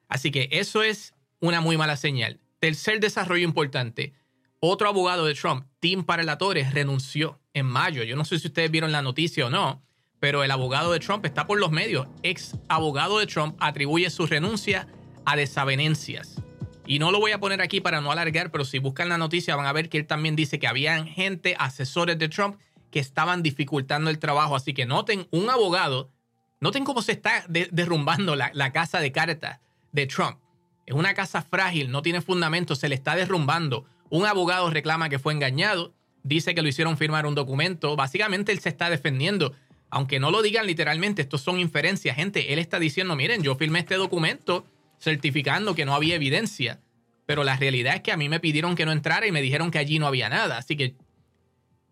Así 0.10 0.30
que 0.30 0.50
eso 0.52 0.84
es 0.84 1.14
una 1.40 1.62
muy 1.62 1.78
mala 1.78 1.96
señal. 1.96 2.42
Tercer 2.60 3.00
desarrollo 3.00 3.44
importante. 3.44 4.14
Otro 4.60 4.90
abogado 4.90 5.26
de 5.26 5.36
Trump, 5.36 5.66
Tim 5.80 6.04
Paralatore, 6.04 6.70
renunció 6.70 7.40
en 7.54 7.68
mayo. 7.68 8.04
Yo 8.04 8.18
no 8.18 8.26
sé 8.26 8.40
si 8.40 8.48
ustedes 8.48 8.70
vieron 8.70 8.92
la 8.92 9.02
noticia 9.02 9.46
o 9.46 9.50
no, 9.50 9.87
pero 10.20 10.44
el 10.44 10.52
abogado 10.52 10.92
de 10.92 11.00
Trump 11.00 11.26
está 11.26 11.48
por 11.48 11.60
los 11.60 11.72
medios. 11.72 12.08
Ex 12.24 12.56
abogado 12.70 13.20
de 13.20 13.28
Trump 13.28 13.56
atribuye 13.60 14.10
su 14.10 14.26
renuncia 14.26 14.88
a 15.26 15.36
desavenencias. 15.36 16.42
Y 16.86 17.00
no 17.00 17.12
lo 17.12 17.20
voy 17.20 17.32
a 17.32 17.40
poner 17.40 17.62
aquí 17.62 17.82
para 17.82 18.02
no 18.02 18.12
alargar, 18.12 18.50
pero 18.52 18.66
si 18.66 18.80
buscan 18.80 19.10
la 19.10 19.18
noticia 19.18 19.56
van 19.56 19.66
a 19.66 19.74
ver 19.74 19.90
que 19.90 19.98
él 19.98 20.08
también 20.08 20.36
dice 20.36 20.58
que 20.58 20.68
habían 20.68 21.06
gente, 21.06 21.56
asesores 21.60 22.18
de 22.18 22.30
Trump, 22.30 22.58
que 22.92 23.00
estaban 23.00 23.44
dificultando 23.44 24.10
el 24.10 24.20
trabajo. 24.20 24.56
Así 24.56 24.74
que 24.74 24.86
noten, 24.86 25.28
un 25.32 25.50
abogado 25.50 26.12
Noten 26.60 26.86
cómo 26.86 27.02
se 27.02 27.12
está 27.12 27.46
derrumbando 27.48 28.36
la, 28.36 28.72
casa 28.72 29.00
de 29.00 29.12
cartas 29.12 29.60
de 29.92 30.08
Trump. 30.08 30.40
Es 30.88 30.96
una 30.96 31.14
casa 31.14 31.42
frágil, 31.42 31.92
no 31.92 32.02
tiene 32.02 32.22
fundamento, 32.22 32.76
se 32.76 32.90
le 32.90 32.96
está 32.96 33.16
derrumbando. 33.16 33.86
Un 34.10 34.26
abogado 34.26 34.70
reclama 34.70 35.10
que 35.10 35.20
fue 35.20 35.34
engañado, 35.34 35.94
dice 36.24 36.56
que 36.56 36.62
lo 36.64 36.68
hicieron 36.68 36.98
firmar 36.98 37.28
un 37.28 37.36
documento. 37.36 37.96
Básicamente 37.96 38.52
él 38.52 38.60
se 38.60 38.70
está 38.70 38.90
defendiendo. 38.90 39.54
Aunque 39.90 40.20
no 40.20 40.32
lo 40.32 40.42
digan 40.42 40.68
literalmente, 40.68 41.22
estos 41.22 41.42
son 41.42 41.60
inferencias, 41.60 42.16
gente. 42.16 42.54
Él 42.54 42.60
está 42.60 42.80
diciendo, 42.80 43.16
miren, 43.16 43.42
yo 43.42 43.56
firmé 43.56 43.80
este 43.80 43.96
documento 43.96 44.66
certificando 45.00 45.76
que 45.76 45.86
no 45.86 45.96
había 45.96 46.16
evidencia. 46.16 46.82
Pero 47.26 47.44
la 47.44 47.58
realidad 47.58 47.96
es 47.96 48.02
que 48.02 48.12
a 48.12 48.18
mí 48.18 48.30
me 48.30 48.40
pidieron 48.40 48.76
que 48.76 48.86
no 48.86 48.92
entrara 48.92 49.28
y 49.28 49.32
me 49.32 49.42
dijeron 49.42 49.72
que 49.72 49.80
allí 49.80 50.00
no 50.00 50.08
había 50.08 50.30
nada. 50.30 50.58
Así 50.58 50.76
que 50.76 50.96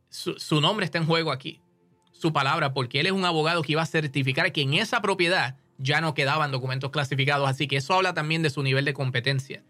su, 0.10 0.62
nombre 0.62 0.86
está 0.86 0.98
en 0.98 1.06
juego 1.06 1.32
aquí. 1.32 1.62
Su 2.12 2.32
palabra, 2.32 2.74
porque 2.74 3.02
él 3.02 3.06
es 3.06 3.12
un 3.12 3.26
abogado 3.26 3.62
que 3.62 3.74
iba 3.74 3.82
a 3.82 3.86
certificar 3.86 4.52
que 4.52 4.62
en 4.62 4.74
esa 4.76 5.02
propiedad 5.02 5.58
ya 5.78 6.00
no 6.00 6.14
quedaban 6.14 6.52
documentos 6.52 6.90
clasificados. 6.92 7.50
Así 7.50 7.68
que 7.68 7.78
eso 7.78 7.94
habla 7.94 8.14
también 8.14 8.42
de 8.42 8.50
su 8.50 8.64
nivel 8.64 8.86
de 8.86 8.94
competencia, 8.94 9.64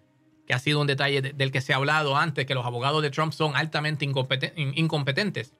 que 0.46 0.54
ha 0.54 0.60
sido 0.60 0.80
un 0.82 0.88
detalle 0.88 1.22
del 1.22 1.52
que 1.52 1.62
se 1.62 1.74
ha 1.74 1.78
hablado 1.78 2.16
antes, 2.16 2.46
que 2.46 2.54
los 2.54 2.66
abogados 2.66 3.02
de 3.02 3.10
Trump 3.10 3.34
son 3.34 3.56
altamente 3.56 4.06
incompetentes. 4.06 5.54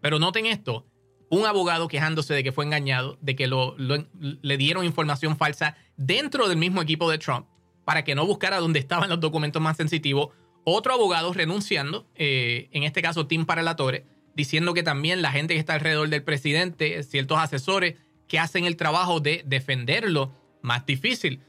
Pero 0.00 0.18
noten 0.18 0.46
esto, 0.46 0.86
un 1.32 1.46
abogado 1.46 1.88
quejándose 1.88 2.34
de 2.34 2.44
que 2.44 2.52
fue 2.52 2.66
engañado, 2.66 3.16
de 3.22 3.34
que 3.34 3.48
le 3.48 4.56
dieron 4.58 4.84
información 4.84 5.38
falsa 5.38 5.76
dentro 5.96 6.46
del 6.46 6.58
mismo 6.58 6.82
equipo 6.82 7.10
de 7.10 7.16
Trump 7.16 7.46
para 7.86 8.04
que 8.04 8.14
no 8.14 8.26
buscara 8.26 8.60
dónde 8.60 8.78
estaban 8.78 9.08
los 9.08 9.18
documentos 9.18 9.62
más 9.62 9.78
sensitivos. 9.78 10.28
Otro 10.64 10.92
abogado 10.92 11.32
renunciando, 11.32 12.06
eh, 12.16 12.68
en 12.72 12.82
este 12.82 13.00
caso 13.00 13.26
Tim 13.26 13.46
Paralatore, 13.46 14.04
diciendo 14.34 14.74
que 14.74 14.82
también 14.82 15.22
la 15.22 15.32
gente 15.32 15.54
que 15.54 15.60
está 15.60 15.72
alrededor 15.72 16.10
del 16.10 16.22
presidente, 16.22 17.02
ciertos 17.02 17.38
asesores, 17.38 17.94
que 18.28 18.38
hacen 18.38 18.66
el 18.66 18.76
trabajo 18.76 19.20
de 19.20 19.42
defenderlo 19.46 20.34
más 20.60 20.84
difícil. 20.84 21.40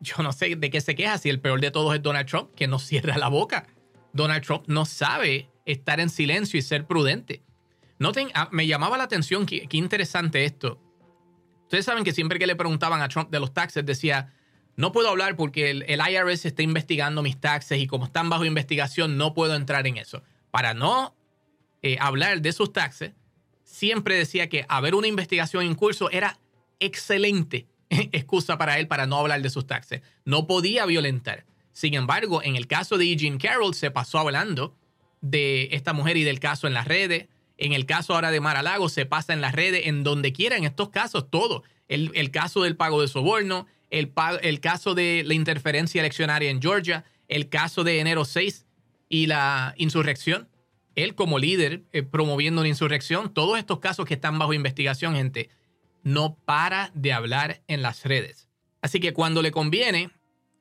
Yo 0.00 0.22
no 0.22 0.32
sé 0.32 0.56
de 0.56 0.70
qué 0.70 0.80
se 0.80 0.94
queja 0.94 1.18
si 1.18 1.28
el 1.28 1.40
peor 1.40 1.60
de 1.60 1.70
todos 1.70 1.94
es 1.94 2.00
Donald 2.00 2.26
Trump, 2.26 2.54
que 2.54 2.68
no 2.68 2.78
cierra 2.78 3.18
la 3.18 3.28
boca. 3.28 3.66
Donald 4.14 4.42
Trump 4.42 4.64
no 4.66 4.86
sabe 4.86 5.50
estar 5.66 6.00
en 6.00 6.08
silencio 6.08 6.58
y 6.58 6.62
ser 6.62 6.86
prudente. 6.86 7.42
Noten, 7.98 8.28
ah, 8.34 8.48
me 8.52 8.66
llamaba 8.66 8.98
la 8.98 9.04
atención, 9.04 9.46
qué, 9.46 9.66
interesante 9.72 10.44
esto. 10.44 10.80
Ustedes 11.62 11.84
saben 11.84 12.04
que 12.04 12.12
siempre 12.12 12.38
que 12.38 12.46
le 12.46 12.56
preguntaban 12.56 13.00
a 13.02 13.08
Trump 13.08 13.30
de 13.30 13.40
los 13.40 13.52
taxes, 13.52 13.84
decía, 13.84 14.32
no 14.76 14.92
puedo 14.92 15.08
hablar 15.08 15.36
porque 15.36 15.70
el, 15.70 15.84
IRS 15.84 16.44
está 16.44 16.62
investigando 16.62 17.22
mis 17.22 17.40
taxes 17.40 17.80
y 17.80 17.86
como 17.86 18.04
están 18.04 18.28
bajo 18.28 18.44
investigación, 18.44 19.16
no 19.16 19.34
puedo 19.34 19.54
entrar 19.54 19.86
en 19.86 19.96
eso. 19.96 20.22
Para 20.50 20.74
no 20.74 21.14
eh, 21.82 21.96
hablar 21.98 22.42
de 22.42 22.52
sus 22.52 22.72
taxes, 22.72 23.12
siempre 23.64 24.16
decía 24.16 24.48
que 24.48 24.66
haber 24.68 24.94
una 24.94 25.08
investigación 25.08 25.64
en 25.64 25.74
curso 25.74 26.10
era 26.10 26.38
excelente 26.78 27.66
excusa 27.90 28.58
para 28.58 28.78
él 28.78 28.86
para 28.86 29.06
no 29.06 29.16
hablar 29.16 29.42
de 29.42 29.50
sus 29.50 29.66
taxes. 29.66 30.02
No 30.24 30.46
podía 30.46 30.86
violentar. 30.86 31.44
Sin 31.72 31.94
embargo, 31.94 32.42
en 32.42 32.56
el 32.56 32.66
caso 32.66 32.96
de 32.96 33.10
Eugene 33.10 33.38
Carroll 33.38 33.74
se 33.74 33.90
pasó 33.90 34.18
hablando 34.18 34.74
de 35.20 35.68
esta 35.72 35.92
mujer 35.92 36.16
y 36.16 36.24
del 36.24 36.40
caso 36.40 36.66
en 36.66 36.74
las 36.74 36.86
redes. 36.86 37.28
En 37.58 37.72
el 37.72 37.86
caso 37.86 38.14
ahora 38.14 38.30
de 38.30 38.40
Mar-a-Lago 38.40 38.88
se 38.88 39.06
pasa 39.06 39.32
en 39.32 39.40
las 39.40 39.54
redes, 39.54 39.86
en 39.86 40.04
donde 40.04 40.32
quiera, 40.32 40.56
en 40.56 40.64
estos 40.64 40.90
casos, 40.90 41.30
todo. 41.30 41.62
El, 41.88 42.10
el 42.14 42.30
caso 42.30 42.62
del 42.62 42.76
pago 42.76 43.00
de 43.00 43.08
soborno, 43.08 43.66
el, 43.90 44.12
el 44.42 44.60
caso 44.60 44.94
de 44.94 45.22
la 45.24 45.34
interferencia 45.34 46.00
eleccionaria 46.00 46.50
en 46.50 46.60
Georgia, 46.60 47.04
el 47.28 47.48
caso 47.48 47.84
de 47.84 48.00
enero 48.00 48.24
6 48.24 48.66
y 49.08 49.26
la 49.26 49.74
insurrección 49.76 50.48
él 50.96 51.14
como 51.14 51.38
líder 51.38 51.84
eh, 51.92 52.02
promoviendo 52.02 52.62
una 52.62 52.68
insurrección, 52.68 53.32
todos 53.32 53.58
estos 53.58 53.78
casos 53.78 54.06
que 54.06 54.14
están 54.14 54.38
bajo 54.38 54.54
investigación, 54.54 55.14
gente, 55.14 55.50
no 56.02 56.36
para 56.44 56.90
de 56.94 57.12
hablar 57.12 57.62
en 57.68 57.82
las 57.82 58.04
redes. 58.04 58.48
Así 58.80 58.98
que 58.98 59.12
cuando 59.12 59.42
le 59.42 59.52
conviene, 59.52 60.10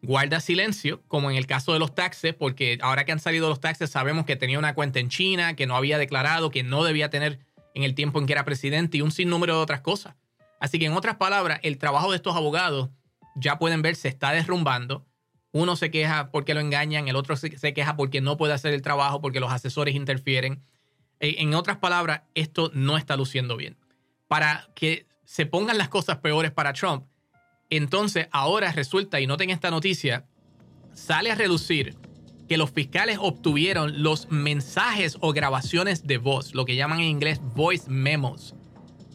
guarda 0.06 0.40
silencio, 0.40 1.04
como 1.08 1.30
en 1.30 1.38
el 1.38 1.48
caso 1.48 1.74
de 1.74 1.80
los 1.80 1.94
taxes, 1.94 2.34
porque 2.34 2.78
ahora 2.82 3.06
que 3.06 3.12
han 3.12 3.20
salido 3.20 3.50
los 3.50 3.60
taxes 3.60 3.90
sabemos 3.90 4.26
que 4.26 4.36
tenía 4.36 4.60
una 4.60 4.76
cuenta 4.76 5.00
en 5.00 5.10
China, 5.10 5.56
que 5.56 5.68
no 5.68 5.76
había 5.76 5.98
declarado, 5.98 6.52
que 6.52 6.64
no 6.64 6.84
debía 6.84 7.10
tener 7.10 7.40
en 7.74 7.84
el 7.84 7.96
tiempo 7.96 8.20
en 8.20 8.26
que 8.26 8.34
era 8.34 8.46
presidente 8.46 8.98
y 8.98 9.02
un 9.02 9.12
sinnúmero 9.12 9.56
de 9.56 9.62
otras 9.62 9.82
cosas. 9.82 10.16
Así 10.60 10.80
que 10.80 10.86
en 10.86 10.94
otras 10.94 11.16
palabras, 11.16 11.60
el 11.64 11.78
trabajo 11.78 12.12
de 12.12 12.18
estos 12.18 12.36
abogados, 12.36 12.90
ya 13.36 13.60
pueden 13.60 13.82
ver, 13.82 13.96
se 13.96 14.08
está 14.08 14.32
derrumbando 14.32 15.06
uno 15.56 15.78
se 15.78 15.90
queja 15.90 16.32
porque 16.32 16.54
lo 16.54 16.60
engañan, 16.60 17.08
el 17.08 17.16
otro 17.16 17.38
se, 17.38 17.50
queja 17.50 17.96
porque 17.96 18.20
no 18.20 18.36
puede 18.36 18.52
hacer 18.52 18.74
el 18.74 18.82
trabajo, 18.82 19.22
porque 19.22 19.40
los 19.40 19.54
asesores 19.54 19.96
interfieren. 19.96 20.62
Eh, 21.22 21.36
en 21.38 21.54
otras 21.54 21.78
palabras, 21.78 22.24
esto 22.34 22.72
no 22.74 22.98
está 22.98 23.16
luciendo 23.16 23.56
bien. 23.56 23.78
Para 24.28 24.68
que 24.76 25.08
se 25.24 25.46
pongan 25.46 25.78
las 25.78 25.88
cosas 25.88 26.18
peores 26.18 26.52
para 26.52 26.74
Trump, 26.74 27.06
entonces 27.78 28.28
ahora 28.32 28.72
resulta, 28.72 29.20
y 29.20 29.28
noten 29.28 29.50
esta 29.50 29.72
noticia, 29.72 30.26
sale 30.94 31.32
a 31.32 31.36
relucir 31.36 31.96
que 32.48 32.58
los 32.58 32.72
fiscales 32.72 33.18
obtuvieron 33.20 34.04
los 34.04 34.30
mensajes 34.30 35.18
o 35.20 35.34
grabaciones 35.34 36.06
de 36.06 36.18
voz, 36.18 36.54
lo 36.54 36.66
que 36.66 36.76
llaman 36.76 37.00
en 37.00 37.06
inglés 37.06 37.40
voice 37.56 37.90
memos. 37.90 38.56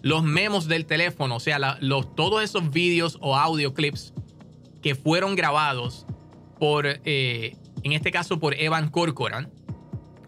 Los 0.02 0.24
memos 0.24 0.66
del 0.66 0.86
teléfono, 0.86 1.36
o 1.36 1.40
sea, 1.40 1.78
los, 1.80 2.14
todos 2.16 2.42
esos 2.42 2.70
vídeos 2.70 3.18
o 3.20 3.36
audio 3.36 3.74
clips 3.74 4.12
que 4.82 4.94
fueron 4.94 5.36
grabados 5.36 6.06
por, 6.58 6.86
eh, 6.86 7.56
en 7.82 7.92
este 7.92 8.10
caso, 8.10 8.40
por 8.40 8.54
Evan 8.54 8.90
Corcoran, 8.90 9.50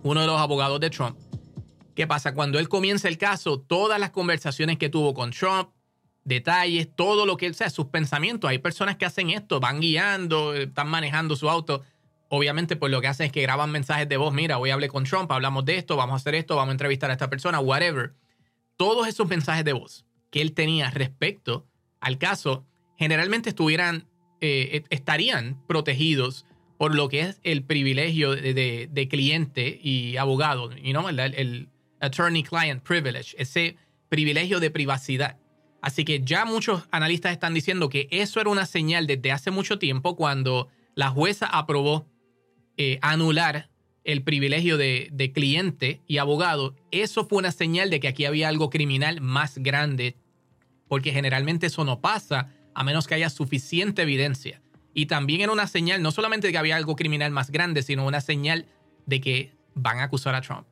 uno 0.03 0.21
de 0.21 0.27
los 0.27 0.41
abogados 0.41 0.79
de 0.81 0.91
Trump. 0.91 1.19
¿Qué 1.95 2.07
pasa? 2.07 2.35
Cuando 2.35 2.59
él 2.59 2.69
comienza 2.69 3.09
el 3.09 3.19
caso, 3.19 3.61
todas 3.61 3.99
las 3.99 4.11
conversaciones 4.11 4.79
que 4.79 4.89
tuvo 4.89 5.15
con 5.15 5.31
Trump, 5.31 5.71
detalles, 6.25 6.89
todo 6.95 7.27
lo 7.27 7.37
que 7.37 7.47
él, 7.47 7.55
sea, 7.55 7.71
sus 7.71 7.87
pensamientos. 7.87 8.49
Hay 8.49 8.59
personas 8.59 8.97
que 8.97 9.05
hacen 9.05 9.31
esto, 9.31 9.61
van 9.61 9.81
guiando, 9.81 10.55
están 10.55 10.89
manejando 10.89 11.37
su 11.37 11.49
auto. 11.49 11.83
Obviamente, 12.29 12.77
pues 12.77 12.91
lo 12.91 13.01
que 13.01 13.09
hacen 13.09 13.27
es 13.27 13.33
que 13.33 13.43
graban 13.43 13.71
mensajes 13.71 14.09
de 14.09 14.17
voz. 14.17 14.33
Mira, 14.33 14.59
hoy 14.59 14.71
hablé 14.71 14.89
con 14.89 15.05
Trump, 15.05 15.31
hablamos 15.31 15.65
de 15.65 15.77
esto, 15.77 15.97
vamos 15.97 16.15
a 16.15 16.17
hacer 16.17 16.35
esto, 16.35 16.57
vamos 16.57 16.71
a 16.71 16.73
entrevistar 16.73 17.11
a 17.11 17.15
esta 17.15 17.29
persona, 17.29 17.61
whatever. 17.61 18.15
Todos 18.77 19.07
esos 19.07 19.29
mensajes 19.29 19.65
de 19.65 19.73
voz 19.73 20.07
que 20.31 20.41
él 20.41 20.55
tenía 20.55 20.91
respecto 20.91 21.67
al 22.01 22.19
caso, 22.19 22.65
generalmente 22.97 23.51
estuvieran 23.51 24.09
eh, 24.45 24.83
estarían 24.91 25.65
protegidos 25.69 26.47
por 26.77 26.97
lo 26.97 27.09
que 27.09 27.21
es 27.21 27.41
el 27.45 27.63
privilegio 27.63 28.35
de, 28.35 29.09
cliente 29.09 29.79
y 29.81 30.17
abogado, 30.17 30.73
el, 30.73 31.21
el 31.21 31.69
attorney-client 32.01 32.83
privilege, 32.83 33.37
ese 33.39 33.77
privilegio 34.09 34.59
de 34.59 34.73
privacidad. 34.73 35.39
Así 35.83 36.05
que 36.05 36.23
ya 36.23 36.45
muchos 36.45 36.85
analistas 36.93 37.33
están 37.33 37.55
diciendo 37.55 37.89
que 37.89 38.09
eso 38.11 38.41
era 38.41 38.49
una 38.49 38.67
señal 38.67 39.07
desde 39.07 39.33
hace 39.33 39.51
mucho 39.51 39.79
tiempo 39.79 40.17
cuando 40.17 40.69
la 40.95 41.11
jueza 41.11 41.47
aprobó 41.47 42.07
eh, 42.77 42.99
anular 43.03 43.69
el 44.05 44.23
privilegio 44.23 44.77
de, 44.77 45.09
de, 45.13 45.33
cliente 45.33 46.01
y 46.07 46.19
abogado. 46.19 46.75
Eso 46.93 47.27
fue 47.27 47.39
una 47.39 47.53
señal 47.53 47.91
de 47.91 48.01
que 48.01 48.09
aquí 48.09 48.25
había 48.25 48.49
algo 48.49 48.71
criminal 48.71 49.21
más 49.21 49.59
grande, 49.59 50.17
porque 50.89 51.13
generalmente 51.13 51.67
eso 51.67 51.85
no 51.85 52.01
pasa 52.01 52.49
a 52.75 52.85
menos 52.85 53.07
que 53.07 53.15
haya 53.15 53.31
suficiente 53.31 54.03
evidencia. 54.03 54.63
Y 54.95 55.07
también 55.07 55.41
era 55.41 55.53
una 55.53 55.67
señal 55.67 56.03
no 56.03 56.11
solamente 56.11 56.49
de 56.49 56.53
que 56.53 56.59
había 56.59 56.77
algo 56.77 56.97
criminal 56.97 57.31
más 57.31 57.51
grande, 57.51 57.83
sino 57.83 58.07
una 58.07 58.21
señal 58.21 58.67
de 59.07 59.21
que 59.21 59.53
van 59.75 59.99
a 59.99 60.05
acusar 60.05 60.35
a 60.35 60.43
Trump, 60.43 60.67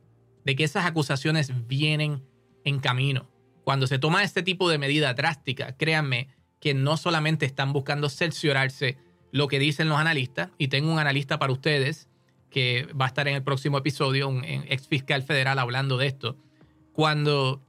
de 0.45 0.57
que 0.57 0.65
esas 0.65 0.85
acusaciones 0.85 1.53
vienen 1.67 2.23
en 2.65 2.81
camino. 2.81 3.30
Cuando 3.71 3.87
se 3.87 4.01
toma 4.01 4.25
este 4.25 4.43
tipo 4.43 4.69
de 4.69 4.79
medida 4.79 5.15
drástica, 5.15 5.77
créanme 5.77 6.27
que 6.59 6.75
no 6.75 6.97
solamente 6.97 7.47
están 7.47 7.73
buscando 7.73 8.09
cerciorarse 8.09 8.99
lo 9.31 9.47
que 9.47 9.61
dicen 9.61 9.89
los 9.89 9.97
analistas, 9.97 10.51
y 10.59 10.67
tengo 10.67 10.91
un 10.93 10.99
analista 10.99 11.39
para 11.39 11.53
ustedes 11.53 12.09
que 12.51 12.89
va 13.01 13.05
a 13.05 13.09
estar 13.09 13.29
en 13.29 13.37
el 13.37 13.45
próximo 13.45 13.79
episodio, 13.79 14.29
un 14.29 14.45
ex 14.45 14.89
fiscal 14.89 15.23
federal 15.23 15.61
hablando 15.61 15.99
de 15.99 16.09
esto. 16.09 16.37
Cuando 16.93 17.63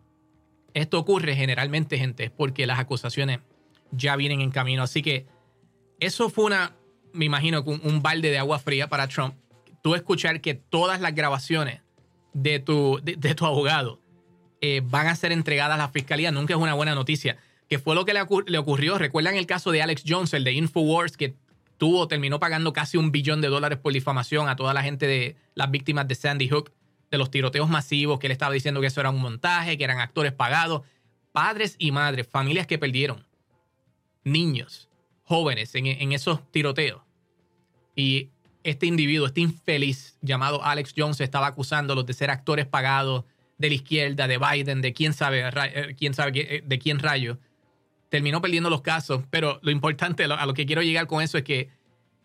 esto 0.73 0.97
ocurre 0.97 1.35
generalmente, 1.35 1.99
gente, 1.99 2.23
es 2.23 2.31
porque 2.31 2.65
las 2.65 2.79
acusaciones 2.79 3.41
ya 3.91 4.15
vienen 4.15 4.41
en 4.41 4.49
camino. 4.49 4.81
Así 4.81 5.03
que 5.03 5.27
eso 5.99 6.31
fue 6.31 6.45
una, 6.45 6.73
me 7.13 7.25
imagino, 7.25 7.61
un, 7.61 8.01
balde 8.01 8.31
de 8.31 8.39
agua 8.39 8.57
fría 8.57 8.89
para 8.89 9.07
Trump. 9.07 9.35
Tú 9.83 9.93
escuchar 9.93 10.41
que 10.41 10.55
todas 10.55 10.99
las 10.99 11.13
grabaciones 11.13 11.81
de 12.33 12.57
tu, 12.57 12.99
de, 13.03 13.35
tu 13.35 13.45
abogado 13.45 14.01
eh, 14.61 14.81
van 14.83 15.07
a 15.07 15.15
ser 15.15 15.31
entregadas 15.31 15.75
a 15.75 15.77
la 15.77 15.89
fiscalía 15.89 16.31
nunca 16.31 16.53
es 16.53 16.59
una 16.59 16.73
buena 16.73 16.95
noticia. 16.95 17.37
Que 17.67 17.79
fue 17.79 17.95
lo 17.95 18.05
que 18.05 18.13
le, 18.13 18.21
le, 18.47 18.57
ocurrió. 18.57 18.97
Recuerdan 18.97 19.35
el 19.35 19.45
caso 19.45 19.71
de 19.71 19.81
Alex 19.81 20.03
Jones, 20.05 20.33
el 20.33 20.43
de 20.43 20.53
Infowars, 20.53 21.17
que 21.17 21.35
tuvo, 21.77 22.07
terminó 22.07 22.39
pagando 22.39 22.73
casi 22.73 22.97
un 22.97 23.11
billón 23.11 23.41
de 23.41 23.47
dólares 23.47 23.79
por 23.79 23.91
difamación 23.91 24.49
a 24.49 24.55
toda 24.55 24.73
la 24.73 24.83
gente 24.83 25.07
de 25.07 25.35
las 25.55 25.71
víctimas 25.71 26.07
de 26.07 26.15
Sandy 26.15 26.47
Hook, 26.49 26.71
de 27.09 27.17
los 27.17 27.31
tiroteos 27.31 27.69
masivos, 27.69 28.19
que 28.19 28.27
él 28.27 28.31
estaba 28.31 28.53
diciendo 28.53 28.81
que 28.81 28.87
eso 28.87 28.99
era 28.99 29.09
un 29.09 29.21
montaje, 29.21 29.77
que 29.77 29.83
eran 29.83 29.99
actores 29.99 30.31
pagados. 30.31 30.83
Padres 31.31 31.75
y 31.79 31.91
madres, 31.91 32.27
familias 32.27 32.67
que 32.67 32.77
perdieron 32.77 33.25
niños, 34.23 34.89
jóvenes 35.23 35.73
en, 35.75 36.11
esos 36.11 36.39
tiroteos. 36.51 37.01
Y 37.95 38.29
este 38.63 38.85
individuo, 38.85 39.27
este 39.27 39.41
infeliz 39.41 40.17
llamado 40.21 40.63
Alex 40.63 40.93
Jones, 40.95 41.21
estaba 41.21 41.47
acusándolos 41.47 42.05
de 42.05 42.13
ser 42.13 42.29
actores 42.29 42.65
pagados 42.65 43.23
de 43.61 43.69
la 43.69 43.75
izquierda, 43.75 44.27
de 44.27 44.37
Biden, 44.37 44.81
de 44.81 44.91
quién 44.91 45.13
sabe, 45.13 45.47
eh, 45.47 45.95
quién 45.97 46.13
sabe 46.13 46.31
eh, 46.35 46.63
de 46.65 46.79
quién 46.79 46.99
rayo. 46.99 47.37
Terminó 48.09 48.41
perdiendo 48.41 48.69
los 48.69 48.81
casos, 48.81 49.23
pero 49.29 49.59
lo 49.61 49.71
importante, 49.71 50.25
a 50.25 50.45
lo 50.45 50.53
que 50.53 50.65
quiero 50.65 50.81
llegar 50.81 51.07
con 51.07 51.21
eso 51.21 51.37
es 51.37 51.43
que 51.43 51.69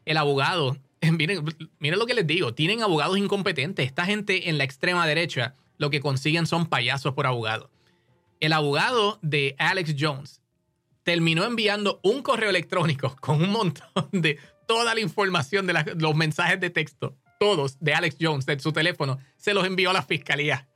el 0.04 0.16
abogado, 0.16 0.76
miren, 1.02 1.44
miren 1.78 1.98
lo 1.98 2.06
que 2.06 2.14
les 2.14 2.26
digo, 2.26 2.54
tienen 2.54 2.82
abogados 2.82 3.18
incompetentes. 3.18 3.86
Esta 3.86 4.06
gente 4.06 4.48
en 4.48 4.58
la 4.58 4.64
extrema 4.64 5.06
derecha 5.06 5.54
lo 5.78 5.90
que 5.90 6.00
consiguen 6.00 6.46
son 6.46 6.66
payasos 6.66 7.12
por 7.14 7.26
abogado. 7.26 7.70
El 8.40 8.52
abogado 8.52 9.18
de 9.22 9.54
Alex 9.58 9.94
Jones 9.98 10.40
terminó 11.02 11.44
enviando 11.44 12.00
un 12.02 12.22
correo 12.22 12.50
electrónico 12.50 13.14
con 13.20 13.42
un 13.42 13.50
montón 13.50 14.08
de 14.10 14.38
toda 14.66 14.94
la 14.94 15.00
información 15.00 15.66
de 15.66 15.74
los 15.96 16.16
mensajes 16.16 16.58
de 16.58 16.70
texto, 16.70 17.14
todos 17.38 17.78
de 17.78 17.94
Alex 17.94 18.16
Jones, 18.20 18.46
de 18.46 18.58
su 18.58 18.72
teléfono, 18.72 19.18
se 19.36 19.54
los 19.54 19.66
envió 19.66 19.90
a 19.90 19.92
la 19.92 20.02
fiscalía. 20.02 20.66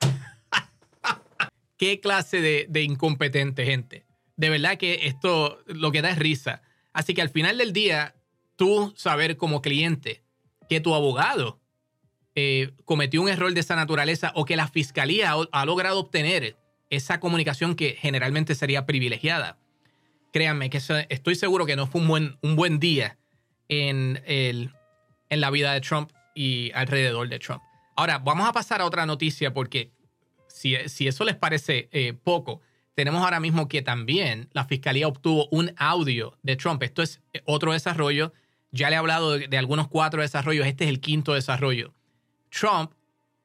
¿Qué 1.80 1.98
clase 1.98 2.42
de, 2.68 2.82
incompetente 2.82 3.64
gente? 3.64 4.04
De 4.36 4.50
verdad 4.50 4.76
que 4.76 5.06
esto 5.06 5.62
lo 5.64 5.90
que 5.90 6.02
da 6.02 6.10
es 6.10 6.18
risa. 6.18 6.60
Así 6.92 7.14
que 7.14 7.22
al 7.22 7.30
final 7.30 7.56
del 7.56 7.72
día, 7.72 8.16
tú 8.56 8.92
saber 8.98 9.38
como 9.38 9.62
cliente 9.62 10.22
que 10.68 10.82
tu 10.82 10.94
abogado 10.94 11.58
eh, 12.34 12.72
cometió 12.84 13.22
un 13.22 13.30
error 13.30 13.54
de 13.54 13.60
esa 13.60 13.76
naturaleza 13.76 14.30
o 14.34 14.44
que 14.44 14.56
la 14.56 14.68
fiscalía 14.68 15.32
ha, 15.50 15.64
logrado 15.64 16.00
obtener 16.00 16.58
esa 16.90 17.18
comunicación 17.18 17.74
que 17.74 17.96
generalmente 17.98 18.54
sería 18.54 18.84
privilegiada. 18.84 19.56
Créanme 20.34 20.68
que 20.68 20.82
estoy 21.08 21.34
seguro 21.34 21.64
que 21.64 21.76
no 21.76 21.86
fue 21.86 22.02
un 22.02 22.08
buen, 22.08 22.38
un 22.42 22.56
buen 22.56 22.78
día 22.78 23.16
en, 23.68 24.22
el, 24.26 24.70
en 25.30 25.40
la 25.40 25.48
vida 25.48 25.72
de 25.72 25.80
Trump 25.80 26.10
y 26.34 26.72
alrededor 26.72 27.30
de 27.30 27.38
Trump. 27.38 27.62
Ahora, 27.96 28.18
vamos 28.18 28.46
a 28.46 28.52
pasar 28.52 28.82
a 28.82 28.84
otra 28.84 29.06
noticia 29.06 29.54
porque 29.54 29.92
si, 30.60 31.06
eso 31.06 31.24
les 31.24 31.36
parece 31.36 31.88
eh, 31.92 32.12
poco, 32.12 32.60
tenemos 32.94 33.22
ahora 33.22 33.40
mismo 33.40 33.66
que 33.68 33.80
también 33.80 34.50
la 34.52 34.66
fiscalía 34.66 35.08
obtuvo 35.08 35.48
un 35.50 35.72
audio 35.78 36.36
de 36.42 36.56
Trump. 36.56 36.82
Esto 36.82 37.02
es 37.02 37.20
otro 37.46 37.72
desarrollo. 37.72 38.34
Ya 38.70 38.90
le 38.90 38.96
he 38.96 38.98
hablado 38.98 39.38
de 39.38 39.58
algunos 39.58 39.88
cuatro 39.88 40.20
desarrollos. 40.20 40.66
Este 40.66 40.84
es 40.84 40.90
el 40.90 41.00
quinto 41.00 41.32
desarrollo. 41.32 41.94
Trump 42.50 42.92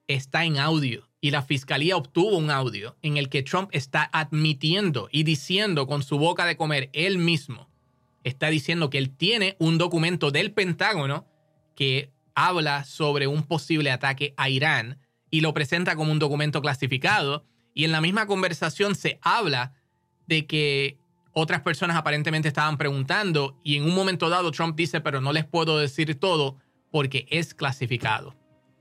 está 0.07 0.43
en 0.43 0.57
audio 0.57 1.07
y 1.21 1.31
la 1.31 1.41
fiscalía 1.41 1.95
obtuvo 1.95 2.37
un 2.37 2.51
audio 2.51 2.97
en 3.01 3.15
el 3.15 3.29
que 3.29 3.43
Trump 3.43 3.69
está 3.71 4.09
admitiendo 4.11 5.07
y 5.11 5.23
diciendo 5.23 5.87
con 5.87 6.03
su 6.03 6.17
boca 6.17 6.45
de 6.45 6.57
comer 6.57 6.89
él 6.91 7.17
mismo, 7.17 7.69
está 8.23 8.49
diciendo 8.49 8.89
que 8.89 8.97
él 8.97 9.15
tiene 9.15 9.55
un 9.59 9.77
documento 9.77 10.31
del 10.31 10.51
Pentágono 10.51 11.25
que 11.75 12.11
habla 12.33 12.83
sobre 12.83 13.27
un 13.27 13.43
posible 13.43 13.91
ataque 13.91 14.33
a 14.35 14.49
Irán 14.49 14.99
y 15.35 15.41
lo 15.41 15.53
presenta 15.53 15.95
como 15.95 16.11
un 16.11 16.19
documento 16.19 16.61
clasificado 16.61 17.45
y 17.73 17.85
en 17.85 17.91
la 17.91 18.01
misma 18.01 18.25
conversación 18.25 18.95
se 18.95 19.19
habla 19.21 19.73
de 20.27 20.45
que 20.45 20.97
otras 21.33 21.61
personas 21.61 21.97
aparentemente 21.97 22.47
estaban 22.47 22.77
preguntando 22.77 23.59
y 23.63 23.75
en 23.75 23.83
un 23.83 23.93
momento 23.93 24.29
dado 24.29 24.51
Trump 24.51 24.75
dice, 24.75 25.01
pero 25.01 25.21
no 25.21 25.33
les 25.33 25.45
puedo 25.45 25.77
decir 25.77 26.19
todo 26.19 26.57
porque 26.91 27.27
es 27.29 27.53
clasificado 27.53 28.35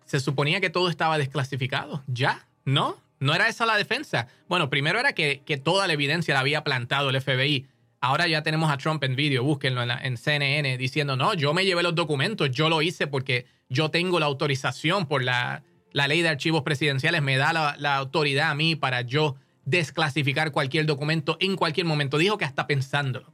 se 0.04 0.20
suponía 0.20 0.60
que 0.60 0.70
todo 0.70 0.88
estaba 0.88 1.18
desclasificado. 1.18 2.02
Ya, 2.06 2.46
¿no? 2.64 2.96
No 3.20 3.34
era 3.34 3.48
esa 3.48 3.66
la 3.66 3.76
defensa. 3.76 4.28
Bueno, 4.48 4.70
primero 4.70 4.98
era 4.98 5.12
que, 5.12 5.42
toda 5.62 5.86
la 5.86 5.94
evidencia 5.94 6.34
la 6.34 6.40
había 6.40 6.64
plantado 6.64 7.10
el 7.10 7.20
FBI. 7.20 7.66
Ahora 8.00 8.26
ya 8.26 8.42
tenemos 8.42 8.70
a 8.70 8.76
Trump 8.76 9.02
en 9.04 9.16
vídeo, 9.16 9.42
búsquenlo 9.42 9.82
en, 9.82 10.16
CNN, 10.18 10.76
diciendo, 10.76 11.16
no, 11.16 11.32
yo 11.34 11.54
me 11.54 11.64
llevé 11.64 11.82
los 11.82 11.94
documentos, 11.94 12.50
yo 12.50 12.68
lo 12.68 12.82
hice 12.82 13.06
porque 13.06 13.46
yo 13.70 13.90
tengo 13.90 14.20
la 14.20 14.26
autorización 14.26 15.06
por 15.06 15.22
la, 15.24 15.62
ley 15.94 16.22
de 16.22 16.28
archivos 16.28 16.62
presidenciales, 16.62 17.22
me 17.22 17.36
da 17.36 17.52
la, 17.52 17.76
la 17.78 17.96
autoridad 17.96 18.50
a 18.50 18.54
mí 18.54 18.76
para 18.76 19.02
yo 19.02 19.36
desclasificar 19.64 20.52
cualquier 20.52 20.86
documento 20.86 21.36
en 21.40 21.56
cualquier 21.56 21.86
momento. 21.86 22.18
Dijo 22.18 22.36
que 22.36 22.44
hasta 22.44 22.66
pensándolo. 22.66 23.32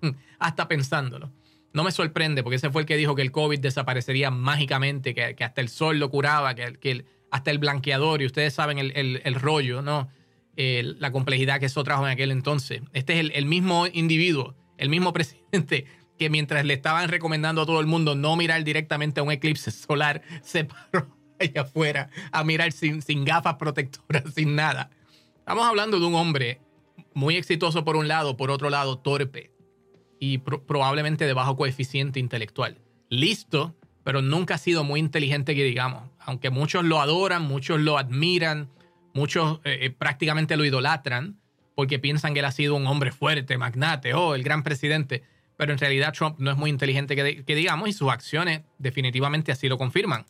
hasta 0.38 0.68
pensándolo 0.68 1.32
no 1.72 1.84
me 1.84 1.92
sorprende, 1.92 2.42
porque 2.42 2.56
ese 2.56 2.70
fue 2.70 2.82
el 2.82 2.86
que 2.86 2.96
dijo 2.96 3.14
que 3.14 3.22
el 3.22 3.32
COVID 3.32 3.58
desaparecería 3.58 4.30
mágicamente, 4.30 5.14
que, 5.14 5.44
hasta 5.44 5.60
el 5.60 5.68
sol 5.68 5.98
lo 5.98 6.10
curaba, 6.10 6.54
que, 6.54 7.04
hasta 7.30 7.50
el 7.50 7.58
blanqueador, 7.58 8.22
y 8.22 8.26
ustedes 8.26 8.54
saben 8.54 8.78
el, 8.78 9.34
rollo, 9.36 9.82
¿no? 9.82 10.08
la 10.56 11.12
complejidad 11.12 11.60
que 11.60 11.66
eso 11.66 11.82
trajo 11.82 12.06
en 12.06 12.12
aquel 12.12 12.30
entonces. 12.30 12.82
Este 12.92 13.18
es 13.18 13.30
el, 13.32 13.46
mismo 13.46 13.86
individuo, 13.86 14.54
el 14.76 14.88
mismo 14.88 15.12
presidente 15.14 15.86
que 16.18 16.28
mientras 16.30 16.64
le 16.64 16.74
estaban 16.74 17.08
recomendando 17.08 17.62
a 17.62 17.66
todo 17.66 17.80
el 17.80 17.86
mundo 17.86 18.14
no 18.14 18.36
mirar 18.36 18.62
directamente 18.64 19.20
a 19.20 19.22
un 19.22 19.32
eclipse 19.32 19.70
solar, 19.70 20.22
se 20.42 20.64
paró 20.64 21.21
allá 21.42 21.62
afuera 21.62 22.08
a 22.30 22.44
mirar 22.44 22.72
sin, 22.72 23.02
sin 23.02 23.24
gafas 23.24 23.56
protectoras, 23.56 24.24
sin 24.34 24.54
nada. 24.54 24.90
Estamos 25.38 25.66
hablando 25.66 25.98
de 25.98 26.06
un 26.06 26.14
hombre 26.14 26.60
muy 27.14 27.36
exitoso 27.36 27.84
por 27.84 27.96
un 27.96 28.08
lado, 28.08 28.36
por 28.36 28.50
otro 28.50 28.70
lado 28.70 28.98
torpe 28.98 29.50
y 30.18 30.38
probablemente 30.38 31.26
de 31.26 31.32
bajo 31.32 31.56
coeficiente 31.56 32.20
intelectual. 32.20 32.78
Listo, 33.08 33.74
pero 34.04 34.22
nunca 34.22 34.54
ha 34.54 34.58
sido 34.58 34.84
muy 34.84 35.00
inteligente 35.00 35.54
que 35.54 35.64
digamos. 35.64 36.08
Aunque 36.20 36.50
muchos 36.50 36.84
lo 36.84 37.00
adoran, 37.00 37.42
muchos 37.42 37.80
lo 37.80 37.98
admiran, 37.98 38.68
muchos 39.14 39.60
eh, 39.64 39.78
eh, 39.82 39.90
prácticamente 39.90 40.56
lo 40.56 40.64
idolatran 40.64 41.40
porque 41.74 41.98
piensan 41.98 42.34
que 42.34 42.40
él 42.40 42.44
ha 42.44 42.52
sido 42.52 42.74
un 42.74 42.86
hombre 42.86 43.12
fuerte, 43.12 43.58
magnate, 43.58 44.14
oh, 44.14 44.34
el 44.34 44.42
gran 44.42 44.62
presidente. 44.62 45.24
Pero 45.56 45.72
en 45.72 45.78
realidad 45.78 46.12
Trump 46.12 46.38
no 46.38 46.50
es 46.50 46.56
muy 46.56 46.70
inteligente 46.70 47.16
que, 47.16 47.44
que 47.44 47.54
digamos 47.54 47.88
y 47.88 47.92
sus 47.92 48.10
acciones 48.10 48.62
definitivamente 48.78 49.52
así 49.52 49.68
lo 49.68 49.78
confirman. 49.78 50.26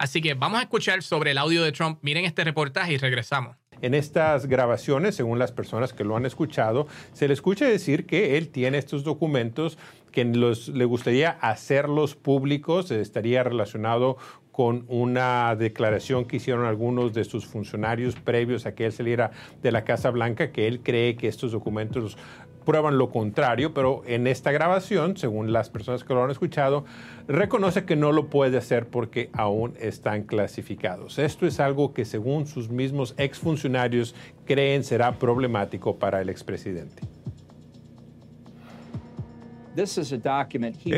Así 0.00 0.22
que 0.22 0.32
vamos 0.32 0.58
a 0.60 0.62
escuchar 0.62 1.02
sobre 1.02 1.32
el 1.32 1.38
audio 1.38 1.62
de 1.62 1.72
Trump. 1.72 1.98
Miren 2.00 2.24
este 2.24 2.42
reportaje 2.42 2.94
y 2.94 2.96
regresamos. 2.96 3.58
En 3.82 3.92
estas 3.92 4.46
grabaciones, 4.46 5.14
según 5.14 5.38
las 5.38 5.52
personas 5.52 5.92
que 5.92 6.04
lo 6.04 6.16
han 6.16 6.24
escuchado, 6.24 6.88
se 7.12 7.28
le 7.28 7.34
escucha 7.34 7.66
decir 7.66 8.06
que 8.06 8.38
él 8.38 8.48
tiene 8.48 8.78
estos 8.78 9.04
documentos 9.04 9.76
que 10.10 10.24
le 10.24 10.84
gustaría 10.86 11.30
hacerlos 11.30 12.16
públicos, 12.16 12.90
estaría 12.90 13.44
relacionado 13.44 14.16
con 14.52 14.84
una 14.88 15.54
declaración 15.56 16.24
que 16.24 16.36
hicieron 16.36 16.66
algunos 16.66 17.12
de 17.12 17.24
sus 17.24 17.46
funcionarios 17.46 18.16
previos 18.16 18.66
a 18.66 18.74
que 18.74 18.86
él 18.86 18.92
saliera 18.92 19.30
de 19.62 19.72
la 19.72 19.84
Casa 19.84 20.10
Blanca, 20.10 20.52
que 20.52 20.66
él 20.66 20.80
cree 20.82 21.16
que 21.16 21.28
estos 21.28 21.52
documentos 21.52 22.16
prueban 22.64 22.98
lo 22.98 23.10
contrario, 23.10 23.74
pero 23.74 24.02
en 24.06 24.26
esta 24.26 24.52
grabación, 24.52 25.16
según 25.16 25.52
las 25.52 25.70
personas 25.70 26.04
que 26.04 26.14
lo 26.14 26.22
han 26.22 26.30
escuchado, 26.30 26.84
reconoce 27.26 27.84
que 27.84 27.96
no 27.96 28.12
lo 28.12 28.26
puede 28.26 28.58
hacer 28.58 28.86
porque 28.86 29.30
aún 29.32 29.74
están 29.80 30.24
clasificados. 30.24 31.18
Esto 31.18 31.46
es 31.46 31.58
algo 31.58 31.94
que 31.94 32.04
según 32.04 32.46
sus 32.46 32.70
mismos 32.70 33.14
exfuncionarios 33.16 34.14
creen 34.44 34.84
será 34.84 35.18
problemático 35.18 35.98
para 35.98 36.20
el 36.20 36.28
expresidente. 36.28 37.02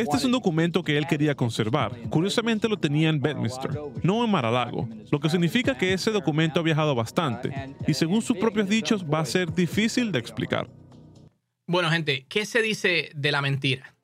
Este 0.01 0.17
es 0.17 0.25
un 0.25 0.33
documento 0.33 0.83
que 0.83 0.97
él 0.97 1.07
quería 1.07 1.35
conservar. 1.35 1.93
Curiosamente 2.11 2.69
lo 2.69 2.79
tenía 2.79 3.09
en 3.09 3.21
Bedminster, 3.21 3.71
no 4.03 4.25
en 4.25 4.31
Mar-a-Lago, 4.31 4.89
lo 5.11 5.21
que 5.21 5.31
significa 5.31 5.77
que 5.77 5.93
ese 5.93 6.11
documento 6.11 6.61
ha 6.61 6.63
viajado 6.63 6.95
bastante 6.95 7.75
y 7.87 7.95
según 7.95 8.23
sus 8.23 8.37
propios 8.37 8.69
dichos 8.69 9.05
va 9.05 9.21
a 9.21 9.25
ser 9.25 9.53
difícil 9.53 10.13
de 10.13 10.19
explicar. 10.19 10.69
Bueno, 11.67 11.91
gente, 11.91 12.27
¿qué 12.29 12.45
se 12.45 12.61
dice 12.61 13.11
de 13.15 13.33
la 13.33 13.41
mentira? 13.41 13.95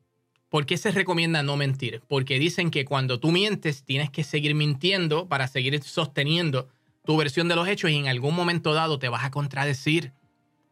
¿Por 0.48 0.64
qué 0.64 0.78
se 0.78 0.90
recomienda 0.90 1.42
no 1.42 1.56
mentir? 1.56 2.00
Porque 2.08 2.38
dicen 2.38 2.70
que 2.70 2.84
cuando 2.86 3.20
tú 3.20 3.30
mientes 3.32 3.84
tienes 3.84 4.10
que 4.10 4.24
seguir 4.24 4.54
mintiendo 4.54 5.28
para 5.28 5.46
seguir 5.46 5.82
sosteniendo 5.82 6.68
tu 7.04 7.16
versión 7.16 7.48
de 7.48 7.56
los 7.56 7.68
hechos 7.68 7.90
y 7.90 7.96
en 7.96 8.08
algún 8.08 8.34
momento 8.34 8.72
dado 8.72 8.98
te 8.98 9.08
vas 9.08 9.24
a 9.24 9.30
contradecir. 9.30 10.12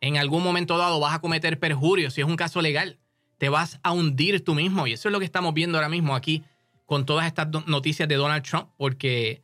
En 0.00 0.16
algún 0.16 0.42
momento 0.42 0.78
dado 0.78 1.00
vas 1.00 1.14
a 1.14 1.20
cometer 1.20 1.58
perjurio 1.58 2.10
si 2.10 2.20
es 2.20 2.26
un 2.26 2.36
caso 2.36 2.62
legal. 2.62 2.98
Te 3.38 3.48
vas 3.48 3.78
a 3.82 3.92
hundir 3.92 4.44
tú 4.44 4.54
mismo 4.54 4.86
y 4.86 4.92
eso 4.92 5.08
es 5.08 5.12
lo 5.12 5.18
que 5.18 5.24
estamos 5.24 5.52
viendo 5.54 5.78
ahora 5.78 5.88
mismo 5.88 6.14
aquí 6.14 6.44
con 6.86 7.04
todas 7.04 7.26
estas 7.26 7.48
noticias 7.66 8.08
de 8.08 8.14
Donald 8.14 8.44
Trump 8.44 8.68
porque 8.76 9.42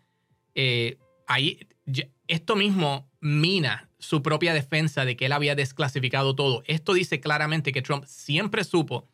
eh, 0.55 0.99
ahí 1.27 1.67
esto 2.29 2.57
mismo 2.57 3.11
mina 3.21 3.91
su 3.99 4.23
propia 4.23 4.55
defensa 4.55 5.05
de 5.05 5.17
que 5.17 5.27
él 5.27 5.33
había 5.33 5.55
desclasificado 5.55 6.35
todo. 6.35 6.63
Esto 6.67 6.95
dice 6.95 7.21
claramente 7.21 7.73
que 7.73 7.83
Trump 7.83 8.05
siempre 8.07 8.65
supo 8.65 9.09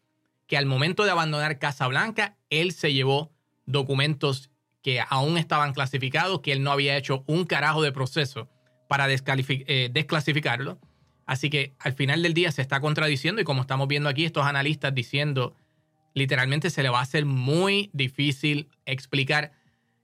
que 0.47 0.57
al 0.57 0.67
momento 0.67 1.05
de 1.05 1.11
abandonar 1.11 1.59
Casa 1.59 1.87
Blanca, 1.87 2.37
él 2.49 2.73
se 2.73 2.93
llevó 2.93 3.31
documentos 3.67 4.51
que 4.83 5.01
aún 5.07 5.37
estaban 5.37 5.75
clasificados, 5.75 6.41
que 6.41 6.53
él 6.53 6.63
no 6.63 6.73
había 6.73 6.97
hecho 6.97 7.23
un 7.27 7.45
carajo 7.45 7.83
de 7.83 7.93
proceso 7.93 8.49
para 8.89 9.07
eh, 9.13 9.91
desclasificarlo. 9.93 10.79
Así 11.29 11.51
que 11.51 11.75
al 11.79 11.93
final 11.93 12.23
del 12.23 12.35
día 12.35 12.51
se 12.51 12.63
está 12.63 12.81
contradiciendo 12.81 13.41
y 13.41 13.45
como 13.45 13.61
estamos 13.61 13.87
viendo 13.87 14.09
aquí, 14.09 14.25
estos 14.25 14.47
analistas 14.47 14.93
diciendo, 14.95 15.55
literalmente 16.15 16.71
se 16.71 16.83
le 16.83 16.89
va 16.89 16.99
a 16.99 17.03
hacer 17.03 17.27
muy 17.27 17.91
difícil 17.93 18.69
explicar. 18.87 19.53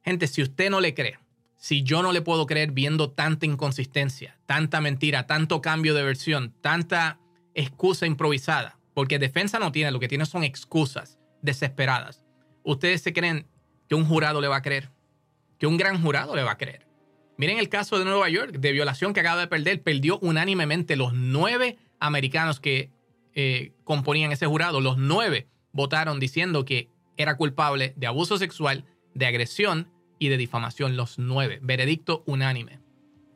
Gente, 0.04 0.26
si 0.28 0.42
usted 0.42 0.70
no 0.70 0.80
le 0.80 0.94
cree 0.94 1.18
si 1.64 1.82
yo 1.82 2.02
no 2.02 2.12
le 2.12 2.20
puedo 2.20 2.44
creer 2.44 2.72
viendo 2.72 3.10
tanta 3.10 3.46
inconsistencia, 3.46 4.36
tanta 4.44 4.82
mentira, 4.82 5.26
tanto 5.26 5.62
cambio 5.62 5.94
de 5.94 6.02
versión, 6.02 6.52
tanta 6.60 7.18
excusa 7.54 8.04
improvisada? 8.04 8.78
Porque 8.92 9.18
defensa 9.18 9.58
no 9.58 9.72
tiene, 9.72 9.90
lo 9.90 9.98
que 9.98 10.08
tiene 10.08 10.26
son 10.26 10.44
excusas 10.44 11.18
desesperadas. 11.40 12.22
¿Ustedes 12.64 13.00
se 13.00 13.14
creen 13.14 13.46
que 13.88 13.94
un 13.94 14.04
jurado 14.04 14.42
le 14.42 14.48
va 14.48 14.56
a 14.56 14.62
creer? 14.62 14.90
Que 15.58 15.66
un 15.66 15.78
gran 15.78 16.02
jurado 16.02 16.36
le 16.36 16.42
va 16.42 16.52
a 16.52 16.58
creer. 16.58 16.86
Miren 17.36 17.58
el 17.58 17.68
caso 17.68 17.98
de 17.98 18.04
Nueva 18.04 18.28
York, 18.28 18.52
de 18.58 18.72
violación 18.72 19.12
que 19.12 19.20
acaba 19.20 19.40
de 19.40 19.48
perder, 19.48 19.82
perdió 19.82 20.18
unánimemente 20.20 20.94
los 20.94 21.14
nueve 21.14 21.78
americanos 21.98 22.60
que 22.60 22.90
eh, 23.34 23.72
componían 23.82 24.30
ese 24.30 24.46
jurado. 24.46 24.80
Los 24.80 24.98
nueve 24.98 25.48
votaron 25.72 26.20
diciendo 26.20 26.64
que 26.64 26.88
era 27.16 27.36
culpable 27.36 27.92
de 27.96 28.06
abuso 28.06 28.38
sexual, 28.38 28.84
de 29.14 29.26
agresión 29.26 29.90
y 30.18 30.28
de 30.28 30.36
difamación, 30.36 30.96
los 30.96 31.18
nueve. 31.18 31.58
Veredicto 31.60 32.22
unánime. 32.26 32.78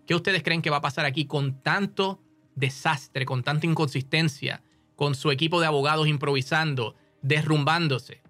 ¿Qué 0.07 0.15
ustedes 0.15 0.43
creen 0.43 0.63
que 0.63 0.71
va 0.71 0.79
a 0.79 0.83
pasar 0.83 1.05
aquí 1.05 1.27
con 1.27 1.61
tanto 1.61 2.23
desastre, 2.55 3.27
con 3.27 3.43
tanta 3.43 3.67
inconsistencia, 3.67 4.63
con 4.95 5.15
su 5.15 5.31
equipo 5.31 5.61
de 5.61 5.67
abogados 5.67 6.09
improvisando, 6.09 6.95
derrumbándose, 7.21 8.23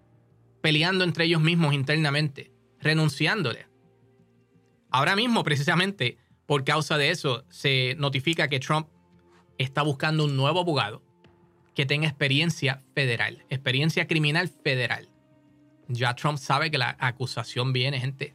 peleando 0.63 1.05
entre 1.05 1.27
ellos 1.27 1.43
mismos 1.43 1.75
internamente, 1.75 2.53
renunciándole? 2.81 3.68
Ahora 4.91 5.17
mismo, 5.17 5.45
precisamente, 5.45 6.19
por 6.47 6.65
causa 6.65 6.97
de 6.97 7.11
eso, 7.11 7.45
se 7.51 7.95
notifica 7.99 8.49
que 8.49 8.61
Trump 8.61 8.89
está 9.59 9.83
buscando 9.83 10.25
un 10.25 10.37
nuevo 10.37 10.61
abogado 10.61 11.03
que 11.75 11.87
tenga 11.87 12.09
experiencia 12.09 12.81
federal, 12.95 13.45
experiencia 13.51 14.07
criminal 14.07 14.49
federal. 14.49 15.09
Ya 15.89 16.15
Trump 16.15 16.39
sabe 16.39 16.71
que 16.71 16.79
la 16.79 16.97
acusación 16.99 17.73
viene, 17.73 18.01
gente. 18.01 18.35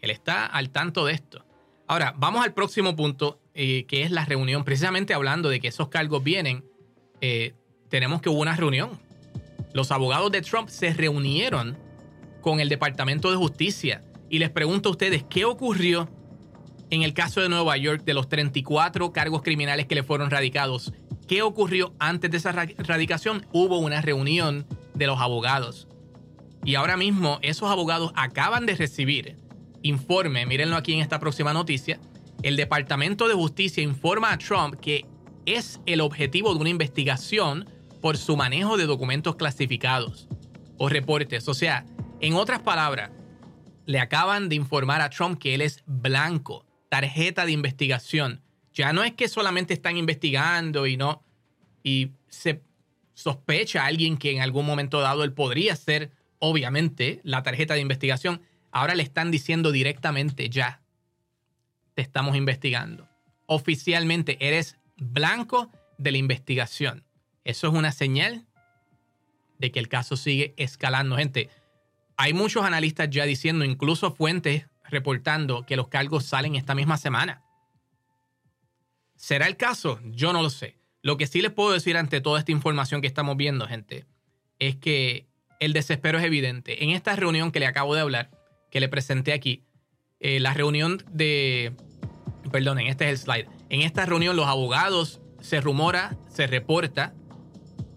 Él 0.00 0.10
está 0.10 0.46
al 0.46 0.70
tanto 0.70 1.04
de 1.04 1.14
esto. 1.14 1.44
Ahora, 1.88 2.14
vamos 2.16 2.44
al 2.44 2.54
próximo 2.54 2.96
punto, 2.96 3.40
eh, 3.54 3.84
que 3.86 4.02
es 4.02 4.10
la 4.10 4.24
reunión. 4.24 4.64
Precisamente 4.64 5.14
hablando 5.14 5.48
de 5.48 5.60
que 5.60 5.68
esos 5.68 5.88
cargos 5.88 6.22
vienen, 6.22 6.64
eh, 7.20 7.54
tenemos 7.88 8.20
que 8.20 8.28
hubo 8.28 8.40
una 8.40 8.56
reunión. 8.56 8.98
Los 9.72 9.90
abogados 9.90 10.32
de 10.32 10.42
Trump 10.42 10.68
se 10.68 10.92
reunieron 10.92 11.76
con 12.40 12.60
el 12.60 12.68
Departamento 12.68 13.30
de 13.30 13.36
Justicia. 13.36 14.04
Y 14.28 14.38
les 14.38 14.50
pregunto 14.50 14.88
a 14.88 14.92
ustedes, 14.92 15.24
¿qué 15.28 15.44
ocurrió 15.44 16.08
en 16.90 17.02
el 17.02 17.14
caso 17.14 17.40
de 17.40 17.48
Nueva 17.48 17.76
York 17.76 18.04
de 18.04 18.14
los 18.14 18.28
34 18.28 19.12
cargos 19.12 19.42
criminales 19.42 19.86
que 19.86 19.94
le 19.94 20.02
fueron 20.02 20.30
radicados? 20.30 20.92
¿Qué 21.28 21.42
ocurrió 21.42 21.94
antes 21.98 22.30
de 22.30 22.36
esa 22.36 22.52
radicación? 22.52 23.46
Hubo 23.52 23.78
una 23.78 24.00
reunión 24.00 24.66
de 24.94 25.06
los 25.06 25.20
abogados. 25.20 25.88
Y 26.64 26.74
ahora 26.74 26.96
mismo 26.96 27.38
esos 27.42 27.70
abogados 27.70 28.12
acaban 28.16 28.66
de 28.66 28.74
recibir 28.74 29.36
informe, 29.82 30.46
mírenlo 30.46 30.76
aquí 30.76 30.92
en 30.94 31.00
esta 31.00 31.20
próxima 31.20 31.52
noticia, 31.52 32.00
el 32.42 32.56
Departamento 32.56 33.28
de 33.28 33.34
Justicia 33.34 33.82
informa 33.82 34.32
a 34.32 34.38
Trump 34.38 34.74
que 34.80 35.06
es 35.46 35.80
el 35.86 36.00
objetivo 36.00 36.52
de 36.52 36.60
una 36.60 36.70
investigación 36.70 37.68
por 38.00 38.16
su 38.16 38.36
manejo 38.36 38.76
de 38.76 38.86
documentos 38.86 39.36
clasificados 39.36 40.28
o 40.76 40.88
reportes. 40.88 41.48
O 41.48 41.54
sea, 41.54 41.86
en 42.20 42.34
otras 42.34 42.60
palabras, 42.60 43.10
le 43.86 43.98
acaban 44.00 44.48
de 44.48 44.56
informar 44.56 45.00
a 45.00 45.10
Trump 45.10 45.38
que 45.40 45.54
él 45.54 45.62
es 45.62 45.82
blanco, 45.86 46.66
tarjeta 46.88 47.46
de 47.46 47.52
investigación. 47.52 48.42
Ya 48.74 48.92
no 48.92 49.02
es 49.02 49.14
que 49.14 49.28
solamente 49.28 49.72
están 49.72 49.96
investigando 49.96 50.86
y 50.86 50.96
no, 50.96 51.22
y 51.82 52.10
se 52.28 52.62
sospecha 53.14 53.82
a 53.82 53.86
alguien 53.86 54.18
que 54.18 54.32
en 54.32 54.42
algún 54.42 54.66
momento 54.66 55.00
dado 55.00 55.24
él 55.24 55.32
podría 55.32 55.74
ser, 55.76 56.10
obviamente, 56.38 57.20
la 57.24 57.42
tarjeta 57.42 57.74
de 57.74 57.80
investigación 57.80 58.42
Ahora 58.76 58.94
le 58.94 59.02
están 59.02 59.30
diciendo 59.30 59.72
directamente 59.72 60.50
ya, 60.50 60.82
te 61.94 62.02
estamos 62.02 62.36
investigando. 62.36 63.08
Oficialmente 63.46 64.36
eres 64.46 64.76
blanco 64.98 65.72
de 65.96 66.12
la 66.12 66.18
investigación. 66.18 67.02
Eso 67.44 67.68
es 67.68 67.72
una 67.72 67.90
señal 67.90 68.44
de 69.58 69.72
que 69.72 69.78
el 69.78 69.88
caso 69.88 70.18
sigue 70.18 70.52
escalando. 70.58 71.16
Gente, 71.16 71.48
hay 72.16 72.32
muchos 72.32 72.64
analistas 72.64 73.10
ya 73.10 73.24
diciendo, 73.24 73.64
incluso 73.64 74.12
fuentes 74.12 74.66
reportando 74.84 75.64
que 75.66 75.76
los 75.76 75.88
cargos 75.88 76.24
salen 76.24 76.54
esta 76.54 76.74
misma 76.74 76.96
semana. 76.96 77.42
¿Será 79.16 79.46
el 79.46 79.56
caso? 79.56 80.00
Yo 80.04 80.32
no 80.32 80.42
lo 80.42 80.50
sé. 80.50 80.78
Lo 81.02 81.16
que 81.16 81.26
sí 81.26 81.40
les 81.40 81.52
puedo 81.52 81.72
decir 81.72 81.96
ante 81.96 82.20
toda 82.20 82.38
esta 82.38 82.52
información 82.52 83.00
que 83.00 83.06
estamos 83.06 83.36
viendo, 83.36 83.66
gente, 83.66 84.06
es 84.58 84.76
que 84.76 85.26
el 85.60 85.72
desespero 85.72 86.18
es 86.18 86.24
evidente. 86.24 86.84
En 86.84 86.90
esta 86.90 87.16
reunión 87.16 87.52
que 87.52 87.60
le 87.60 87.66
acabo 87.66 87.94
de 87.94 88.00
hablar, 88.00 88.30
que 88.70 88.80
le 88.80 88.88
presenté 88.88 89.32
aquí, 89.32 89.64
eh, 90.20 90.40
la 90.40 90.54
reunión 90.54 91.02
de, 91.10 91.72
perdonen, 92.50 92.86
este 92.86 93.04
es 93.04 93.10
el 93.10 93.18
slide. 93.18 93.48
En 93.68 93.82
esta 93.82 94.06
reunión 94.06 94.36
los 94.36 94.46
abogados 94.46 95.20
se 95.40 95.60
rumora, 95.60 96.16
se 96.28 96.46
reporta 96.46 97.14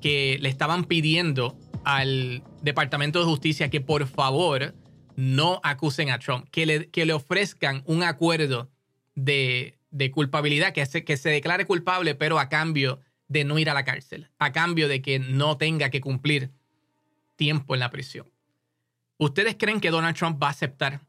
que 0.01 0.37
le 0.41 0.49
estaban 0.49 0.85
pidiendo 0.85 1.57
al 1.83 2.43
Departamento 2.61 3.19
de 3.19 3.25
Justicia 3.25 3.69
que 3.69 3.81
por 3.81 4.07
favor 4.07 4.73
no 5.15 5.59
acusen 5.63 6.09
a 6.11 6.19
Trump, 6.19 6.47
que 6.49 6.65
le, 6.65 6.89
que 6.89 7.05
le 7.05 7.13
ofrezcan 7.13 7.83
un 7.85 8.03
acuerdo 8.03 8.69
de, 9.15 9.77
de 9.91 10.11
culpabilidad, 10.11 10.73
que 10.73 10.85
se, 10.85 11.03
que 11.03 11.17
se 11.17 11.29
declare 11.29 11.65
culpable, 11.65 12.15
pero 12.15 12.39
a 12.39 12.49
cambio 12.49 12.99
de 13.27 13.43
no 13.43 13.59
ir 13.59 13.69
a 13.69 13.73
la 13.73 13.83
cárcel, 13.83 14.29
a 14.39 14.51
cambio 14.51 14.87
de 14.87 15.01
que 15.01 15.19
no 15.19 15.57
tenga 15.57 15.89
que 15.89 16.01
cumplir 16.01 16.51
tiempo 17.35 17.73
en 17.73 17.79
la 17.79 17.89
prisión. 17.89 18.31
¿Ustedes 19.17 19.55
creen 19.57 19.81
que 19.81 19.91
Donald 19.91 20.15
Trump 20.15 20.41
va 20.41 20.47
a 20.47 20.51
aceptar 20.51 21.01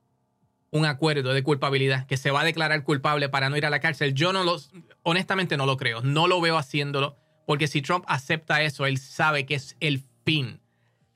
un 0.70 0.84
acuerdo 0.84 1.32
de 1.32 1.42
culpabilidad, 1.42 2.06
que 2.06 2.16
se 2.16 2.30
va 2.30 2.42
a 2.42 2.44
declarar 2.44 2.82
culpable 2.84 3.28
para 3.28 3.48
no 3.48 3.56
ir 3.56 3.66
a 3.66 3.70
la 3.70 3.80
cárcel? 3.80 4.14
Yo 4.14 4.32
no 4.32 4.44
lo, 4.44 4.56
honestamente 5.02 5.56
no 5.56 5.66
lo 5.66 5.76
creo, 5.76 6.02
no 6.02 6.26
lo 6.26 6.40
veo 6.40 6.56
haciéndolo, 6.56 7.16
porque 7.46 7.68
si 7.68 7.82
Trump 7.82 8.04
acepta 8.08 8.62
eso, 8.62 8.86
él 8.86 8.98
sabe 8.98 9.46
que 9.46 9.54
es 9.54 9.76
el 9.80 10.04
fin, 10.24 10.60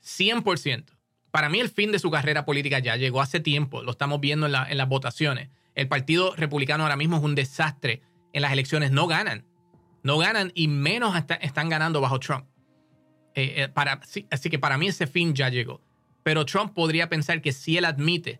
100%. 0.03 0.85
Para 1.31 1.49
mí 1.49 1.59
el 1.59 1.69
fin 1.69 1.91
de 1.91 1.99
su 1.99 2.09
carrera 2.11 2.45
política 2.45 2.79
ya 2.79 2.95
llegó 2.95 3.21
hace 3.21 3.39
tiempo, 3.39 3.81
lo 3.81 3.91
estamos 3.91 4.21
viendo 4.21 4.45
en, 4.45 4.51
las 4.51 4.87
votaciones. 4.87 5.49
El 5.73 5.87
Partido 5.87 6.33
Republicano 6.35 6.83
ahora 6.83 6.95
mismo 6.95 7.17
es 7.17 7.23
un 7.23 7.35
desastre 7.35 8.01
en 8.31 8.41
las 8.41 8.53
elecciones, 8.53 8.91
no 8.91 9.07
ganan, 9.07 9.45
no 10.03 10.17
ganan 10.17 10.51
y 10.55 10.67
menos 10.67 11.15
están 11.41 11.69
ganando 11.69 11.99
bajo 11.99 12.19
Trump. 12.19 12.45
Eh, 13.33 13.67
eh, 13.75 14.25
así 14.31 14.49
que 14.49 14.59
para 14.59 14.77
mí 14.77 14.87
ese 14.87 15.07
fin 15.07 15.35
ya 15.35 15.49
llegó. 15.49 15.81
Pero 16.23 16.45
Trump 16.45 16.73
podría 16.73 17.09
pensar 17.09 17.41
que 17.41 17.51
si 17.51 17.77
él 17.77 17.85
admite 17.85 18.39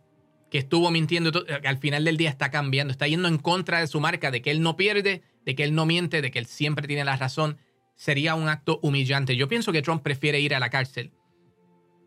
que 0.50 0.58
estuvo 0.60 0.90
mintiendo, 0.90 1.32
al 1.66 1.78
final 1.78 2.06
del 2.06 2.18
día 2.18 2.30
está 2.30 2.50
cambiando, 2.50 2.92
está 2.92 3.08
yendo 3.08 3.28
en 3.28 3.38
contra 3.38 3.80
de 3.80 3.88
su 3.88 4.00
marca, 4.00 4.32
de 4.32 4.42
que 4.42 4.52
él 4.52 4.62
no 4.62 4.78
pierde, 4.78 5.22
de 5.46 5.56
que 5.56 5.64
él 5.64 5.76
no 5.76 5.86
miente, 5.86 6.22
de 6.22 6.32
que 6.32 6.40
él 6.40 6.46
siempre 6.46 6.88
tiene 6.88 7.04
la 7.04 7.18
razón, 7.18 7.58
sería 7.96 8.36
un 8.36 8.50
acto 8.50 8.80
humillante. 8.82 9.36
Yo 9.36 9.48
pienso 9.48 9.72
que 9.72 9.82
Trump 9.82 10.04
prefiere 10.04 10.40
ir 10.40 10.54
a 10.54 10.60
la 10.60 10.70
cárcel 10.70 11.12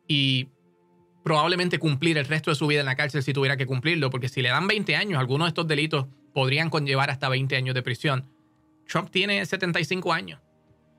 y 0.06 0.48
probablemente 1.24 1.78
cumplir 1.78 2.16
el 2.18 2.24
resto 2.24 2.50
de 2.50 2.54
su 2.54 2.66
vida 2.66 2.80
en 2.80 2.86
la 2.86 2.96
cárcel 2.96 3.22
si 3.22 3.32
tuviera 3.32 3.56
que 3.56 3.66
cumplirlo, 3.66 4.10
porque 4.10 4.28
si 4.28 4.42
le 4.42 4.48
dan 4.48 4.66
20 4.66 4.96
años, 4.96 5.18
algunos 5.18 5.46
de 5.46 5.50
estos 5.50 5.66
delitos 5.66 6.06
podrían 6.32 6.70
conllevar 6.70 7.10
hasta 7.10 7.28
20 7.28 7.56
años 7.56 7.74
de 7.74 7.82
prisión. 7.82 8.30
Trump 8.86 9.10
tiene 9.10 9.44
75 9.44 10.12
años. 10.12 10.40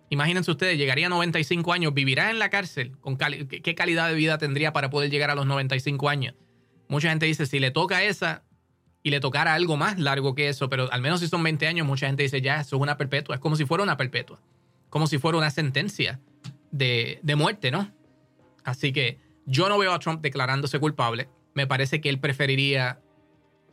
Imagínense 0.09 0.49
ustedes, 0.49 0.77
llegaría 0.77 1.07
a 1.07 1.09
95 1.09 1.71
años, 1.71 1.93
vivirá 1.93 2.31
en 2.31 2.39
la 2.39 2.49
cárcel. 2.49 2.97
¿Con 2.99 3.17
¿Qué 3.17 3.75
calidad 3.75 4.07
de 4.07 4.15
vida 4.15 4.37
tendría 4.37 4.73
para 4.73 4.89
poder 4.89 5.11
llegar 5.11 5.29
a 5.29 5.35
los 5.35 5.45
95 5.45 6.09
años? 6.09 6.35
Mucha 6.87 7.09
gente 7.09 7.27
dice, 7.27 7.45
si 7.45 7.59
le 7.59 7.69
toca 7.69 8.03
esa 8.03 8.43
y 9.03 9.11
le 9.11 9.19
tocara 9.19 9.53
algo 9.53 9.77
más 9.77 9.99
largo 9.99 10.33
que 10.33 10.49
eso, 10.49 10.69
pero 10.69 10.91
al 10.91 11.01
menos 11.01 11.19
si 11.19 11.27
son 11.27 11.43
20 11.43 11.67
años, 11.67 11.85
mucha 11.85 12.07
gente 12.07 12.23
dice, 12.23 12.41
ya, 12.41 12.61
eso 12.61 12.75
es 12.75 12.81
una 12.81 12.97
perpetua. 12.97 13.35
Es 13.35 13.41
como 13.41 13.55
si 13.55 13.65
fuera 13.65 13.83
una 13.83 13.97
perpetua. 13.97 14.41
Como 14.89 15.07
si 15.07 15.17
fuera 15.17 15.37
una 15.37 15.51
sentencia 15.51 16.19
de, 16.71 17.19
de 17.23 17.35
muerte, 17.35 17.71
¿no? 17.71 17.91
Así 18.63 18.91
que 18.91 19.19
yo 19.45 19.69
no 19.69 19.77
veo 19.77 19.93
a 19.93 19.99
Trump 19.99 20.21
declarándose 20.21 20.79
culpable. 20.79 21.29
Me 21.53 21.67
parece 21.67 22.01
que 22.01 22.09
él 22.09 22.19
preferiría 22.19 23.01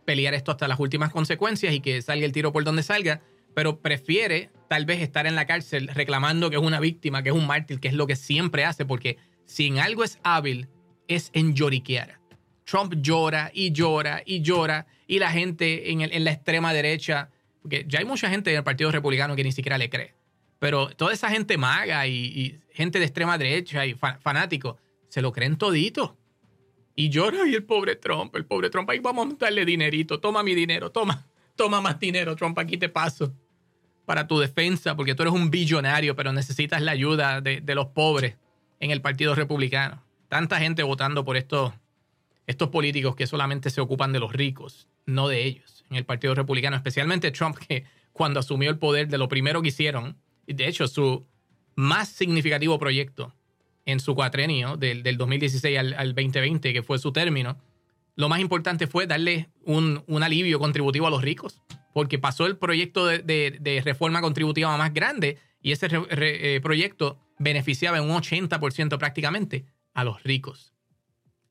pelear 0.05 0.35
esto 0.35 0.50
hasta 0.50 0.68
las 0.68 0.79
últimas 0.79 1.11
consecuencias 1.11 1.74
y 1.74 1.81
que 1.81 2.00
salga 2.00 2.24
el 2.24 2.33
tiro 2.33 2.52
por 2.52 2.64
donde 2.64 2.83
salga 2.83 3.20
pero 3.57 3.81
prefiere 3.81 4.50
tal 4.68 4.85
vez 4.85 5.00
estar 5.00 5.26
en 5.26 5.35
la 5.35 5.46
cárcel 5.46 5.88
reclamando 5.88 6.50
que 6.50 6.57
es 6.57 6.62
una 6.62 6.79
víctima, 6.79 7.22
que 7.22 7.31
es 7.31 7.35
un 7.35 7.46
mártir, 7.46 7.81
que 7.81 7.88
es 7.88 7.94
lo 7.94 8.07
que 8.07 8.14
siempre 8.14 8.66
hace, 8.66 8.85
porque 8.85 9.16
si 9.46 9.68
en 9.68 9.79
algo 9.79 10.05
es 10.05 10.18
hábil, 10.24 10.68
es 11.09 11.31
en 11.33 11.55
lloriquear. 11.55 12.20
Trump 12.64 12.96
llora 13.00 13.50
y 13.55 13.72
llora 13.72 14.22
y 14.26 14.42
llora, 14.42 14.87
y 15.07 15.20
la 15.20 15.31
gente 15.31 15.90
en, 15.90 16.22
la 16.22 16.33
extrema 16.33 16.74
derecha, 16.74 17.31
porque 17.62 17.87
ya 17.88 18.00
hay 18.00 18.05
mucha 18.05 18.29
gente 18.29 18.50
en 18.50 18.59
el 18.59 18.62
Partido 18.62 18.92
Republicano 18.92 19.35
que 19.35 19.44
ni 19.44 19.52
siquiera 19.52 19.79
le 19.79 19.88
cree, 19.88 20.12
pero 20.59 20.88
toda 20.88 21.12
esa 21.12 21.31
gente 21.31 21.59
maga 21.59 22.07
y, 22.07 22.61
gente 22.71 22.99
de 22.99 23.07
extrema 23.07 23.38
derecha 23.38 23.87
y 23.87 23.95
fanáticos, 23.95 24.77
se 25.09 25.23
lo 25.23 25.33
creen 25.33 25.57
todito. 25.57 26.16
Y 26.95 27.11
llora 27.11 27.47
y 27.47 27.55
el 27.55 27.64
pobre 27.64 27.97
Trump, 27.97 28.35
el 28.37 28.47
pobre 28.47 28.71
Trump, 28.71 28.88
ahí 28.90 28.99
vamos 28.99 29.35
a 29.35 29.37
darle 29.38 29.64
dinerito, 29.64 30.19
toma 30.19 30.42
mi 30.42 30.55
dinero, 30.55 30.90
toma, 30.90 31.27
toma 31.55 31.81
más 31.81 32.01
dinero, 32.01 32.37
Trump, 32.37 32.59
aquí 32.59 32.79
te 32.79 32.88
paso 32.88 33.33
para 34.07 34.27
tu 34.27 34.38
defensa, 34.38 34.97
porque 34.97 35.14
tú 35.14 35.23
eres 35.23 35.35
un 35.35 35.51
billonario, 35.51 36.16
pero 36.16 36.33
necesitas 36.33 36.81
la 36.81 36.92
ayuda 36.92 37.40
de, 37.40 37.75
los 37.75 37.87
pobres 37.88 38.37
en 38.81 38.92
el 38.92 39.03
Partido 39.03 39.35
Republicano. 39.35 40.03
Tanta 40.29 40.59
gente 40.59 40.83
votando 40.85 41.25
por 41.25 41.37
estos, 41.37 41.75
estos 42.47 42.69
políticos 42.69 43.16
que 43.16 43.27
solamente 43.27 43.69
se 43.69 43.81
ocupan 43.81 44.12
de 44.12 44.21
los 44.21 44.33
ricos, 44.33 44.88
no 45.05 45.29
de 45.29 45.45
ellos, 45.45 45.85
en 45.90 45.97
el 45.97 46.05
Partido 46.05 46.35
Republicano, 46.35 46.77
especialmente 46.77 47.31
Trump, 47.31 47.59
que 47.59 47.85
cuando 48.12 48.40
asumió 48.40 48.71
el 48.71 48.79
poder, 48.79 49.09
de 49.09 49.19
lo 49.19 49.29
primero 49.29 49.61
que 49.61 49.69
hicieron, 49.69 50.16
y 50.16 50.26
de 50.47 50.69
hecho 50.69 50.89
su 50.89 51.27
más 51.75 52.09
significativo 52.09 52.79
proyecto 52.79 53.35
en 53.85 54.01
su 54.01 54.15
cuatrenio 54.15 54.77
del, 54.77 55.03
2016 55.17 55.79
al, 55.79 55.95
al, 55.95 56.15
2020, 56.15 56.73
que 56.73 56.83
fue 56.83 56.99
su 56.99 57.13
término, 57.13 57.57
lo 58.17 58.29
más 58.29 58.41
importante 58.41 58.87
fue 58.87 59.07
darle 59.07 59.49
un, 59.65 60.03
un 60.07 60.23
alivio 60.23 60.59
contributivo 60.59 61.07
a 61.07 61.11
los 61.11 61.23
ricos 61.23 61.61
porque 61.97 62.19
pasó 62.19 62.45
el 62.45 62.59
proyecto 62.59 63.07
de, 63.07 63.83
reforma 63.83 64.21
contributiva 64.21 64.77
más 64.77 64.93
grande 64.93 65.39
y 65.63 65.73
ese 65.73 65.89
eh, 66.11 66.61
proyecto 66.63 67.19
beneficiaba 67.39 67.97
en 67.97 68.05
un 68.05 68.11
80% 68.11 68.99
prácticamente 68.99 69.65
a 69.95 70.05
los 70.05 70.23
ricos. 70.23 70.75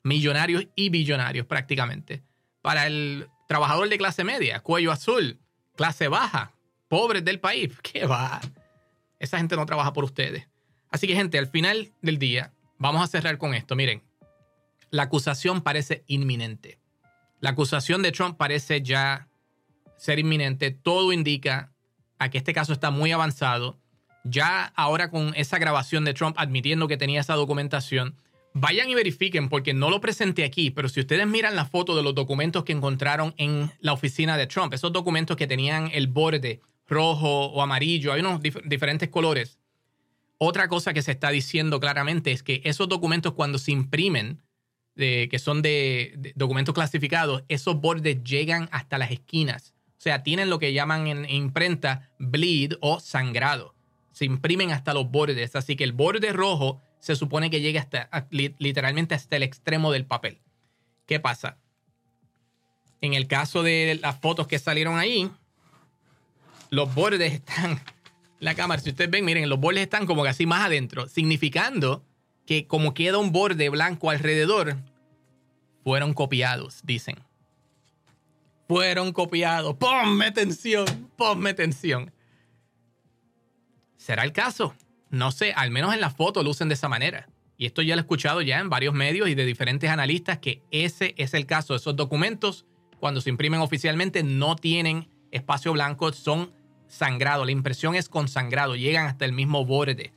millonarios 0.03 0.67
y 0.75 0.89
billonarios 0.89 1.47
prácticamente. 1.47 2.21
Para 2.61 2.85
el 2.85 3.27
trabajador 3.47 3.89
de 3.89 3.97
clase 3.97 4.23
media, 4.23 4.59
cuello 4.59 4.91
azul, 4.91 5.39
clase 5.75 6.09
baja, 6.09 6.53
pobres 6.89 7.25
del 7.25 7.39
país, 7.39 7.73
¿qué 7.81 8.05
va? 8.05 8.39
Esa 9.19 9.37
gente 9.37 9.55
no 9.55 9.65
trabaja 9.65 9.93
por 9.93 10.03
ustedes. 10.03 10.47
Así 10.89 11.07
que 11.07 11.15
gente, 11.15 11.37
al 11.37 11.47
final 11.47 11.91
del 12.01 12.19
día, 12.19 12.53
vamos 12.77 13.03
a 13.03 13.07
cerrar 13.07 13.37
con 13.37 13.53
esto. 13.53 13.75
Miren, 13.75 14.03
la 14.91 15.03
acusación 15.03 15.61
parece 15.61 16.03
inminente. 16.07 16.79
La 17.39 17.51
acusación 17.51 18.01
de 18.01 18.11
Trump 18.11 18.37
parece 18.37 18.81
ya 18.81 19.27
ser 19.97 20.19
inminente. 20.19 20.71
Todo 20.71 21.11
indica 21.11 21.73
a 22.17 22.29
que 22.29 22.37
este 22.37 22.53
caso 22.53 22.73
está 22.73 22.91
muy 22.91 23.11
avanzado. 23.11 23.77
Ya 24.23 24.65
ahora 24.75 25.11
con 25.11 25.33
esa 25.35 25.59
grabación 25.59 26.05
de 26.05 26.13
Trump 26.13 26.35
admitiendo 26.39 26.87
que 26.87 26.97
tenía 26.97 27.21
esa 27.21 27.35
documentación, 27.35 28.15
vayan 28.53 28.89
y 28.89 28.95
verifiquen 28.95 29.49
porque 29.49 29.73
no 29.73 29.89
lo 29.89 30.01
presenté 30.01 30.43
aquí, 30.45 30.71
pero 30.71 30.89
si 30.89 31.01
ustedes 31.01 31.27
miran 31.27 31.55
la 31.55 31.65
foto 31.65 31.95
de 31.95 32.01
los 32.01 32.15
documentos 32.15 32.63
que 32.63 32.71
encontraron 32.71 33.35
en 33.37 33.71
la 33.81 33.93
oficina 33.93 34.37
de 34.37 34.47
Trump, 34.47 34.73
esos 34.73 34.93
documentos 34.93 35.37
que 35.37 35.45
tenían 35.45 35.89
el 35.93 36.07
borde 36.07 36.61
rojo 36.87 37.47
o 37.47 37.61
amarillo, 37.61 38.13
hay 38.13 38.21
unos 38.21 38.41
diferentes 38.41 39.09
colores. 39.09 39.59
Otra 40.37 40.67
cosa 40.67 40.93
que 40.93 41.01
se 41.01 41.11
está 41.11 41.29
diciendo 41.29 41.79
claramente 41.79 42.31
es 42.31 42.43
que 42.43 42.61
esos 42.65 42.89
documentos 42.89 43.33
cuando 43.33 43.57
se 43.57 43.71
imprimen, 43.71 44.41
que 44.95 45.39
son 45.39 45.61
de, 45.61 46.33
documentos 46.35 46.73
clasificados, 46.73 47.43
esos 47.47 47.79
bordes 47.79 48.23
llegan 48.23 48.69
hasta 48.71 48.97
las 48.97 49.11
esquinas. 49.11 49.73
O 49.97 50.01
sea, 50.05 50.23
tienen 50.23 50.49
lo 50.49 50.59
que 50.59 50.73
llaman 50.73 51.07
en 51.07 51.29
imprenta 51.29 52.11
bleed 52.19 52.73
o 52.81 52.99
sangrado. 52.99 53.75
Se 54.11 54.25
imprimen 54.25 54.71
hasta 54.71 54.93
los 54.93 55.09
bordes. 55.09 55.55
Así 55.55 55.75
que 55.75 55.83
el 55.83 55.93
borde 55.93 56.31
rojo 56.31 56.81
se 56.99 57.15
supone 57.15 57.49
que 57.49 57.61
llega 57.61 57.81
hasta 57.81 58.09
literalmente 58.31 59.15
hasta 59.15 59.35
el 59.35 59.43
extremo 59.43 59.91
del 59.91 60.05
papel. 60.05 60.41
¿Qué 61.05 61.19
pasa? 61.19 61.57
En 63.01 63.13
el 63.13 63.27
caso 63.27 63.63
de 63.63 63.99
las 64.01 64.19
fotos 64.19 64.47
que 64.47 64.59
salieron 64.59 64.97
ahí, 64.97 65.29
los 66.69 66.93
bordes 66.93 67.33
están, 67.33 67.79
la 68.39 68.55
cámara, 68.55 68.81
si 68.81 68.89
ustedes 68.89 69.09
ven, 69.09 69.25
miren, 69.25 69.49
los 69.49 69.59
bordes 69.59 69.83
están 69.83 70.05
como 70.05 70.23
que 70.23 70.29
así 70.29 70.45
más 70.45 70.65
adentro, 70.65 71.07
significando 71.07 72.03
que 72.45 72.67
como 72.67 72.93
queda 72.93 73.17
un 73.17 73.31
borde 73.31 73.69
blanco 73.69 74.09
alrededor, 74.09 74.77
fueron 75.83 76.13
copiados, 76.13 76.81
dicen. 76.83 77.15
Fueron 78.67 79.11
copiados. 79.13 79.75
Ponme 79.75 80.31
tensión, 80.31 80.85
ponme 81.15 81.53
tensión. 81.53 82.11
¿Será 83.97 84.23
el 84.23 84.31
caso? 84.31 84.75
No 85.09 85.31
sé, 85.31 85.53
al 85.53 85.71
menos 85.71 85.93
en 85.93 86.01
la 86.01 86.09
foto 86.09 86.43
lucen 86.43 86.67
de 86.67 86.73
esa 86.73 86.89
manera. 86.89 87.29
Y 87.57 87.65
esto 87.65 87.81
ya 87.81 87.95
lo 87.95 88.01
he 88.01 88.03
escuchado 88.03 88.41
ya 88.41 88.59
en 88.59 88.69
varios 88.69 88.93
medios 88.93 89.29
y 89.29 89.35
de 89.35 89.45
diferentes 89.45 89.89
analistas 89.89 90.39
que 90.39 90.61
ese 90.71 91.13
es 91.17 91.33
el 91.33 91.45
caso. 91.45 91.75
Esos 91.75 91.95
documentos, 91.95 92.65
cuando 92.99 93.21
se 93.21 93.29
imprimen 93.29 93.61
oficialmente, 93.61 94.23
no 94.23 94.55
tienen 94.55 95.07
espacio 95.31 95.73
blanco, 95.73 96.11
son 96.13 96.51
sangrados. 96.87 97.45
La 97.45 97.51
impresión 97.51 97.95
es 97.95 98.09
con 98.09 98.27
sangrado, 98.27 98.75
llegan 98.75 99.07
hasta 99.07 99.25
el 99.25 99.33
mismo 99.33 99.65
borde. 99.65 100.13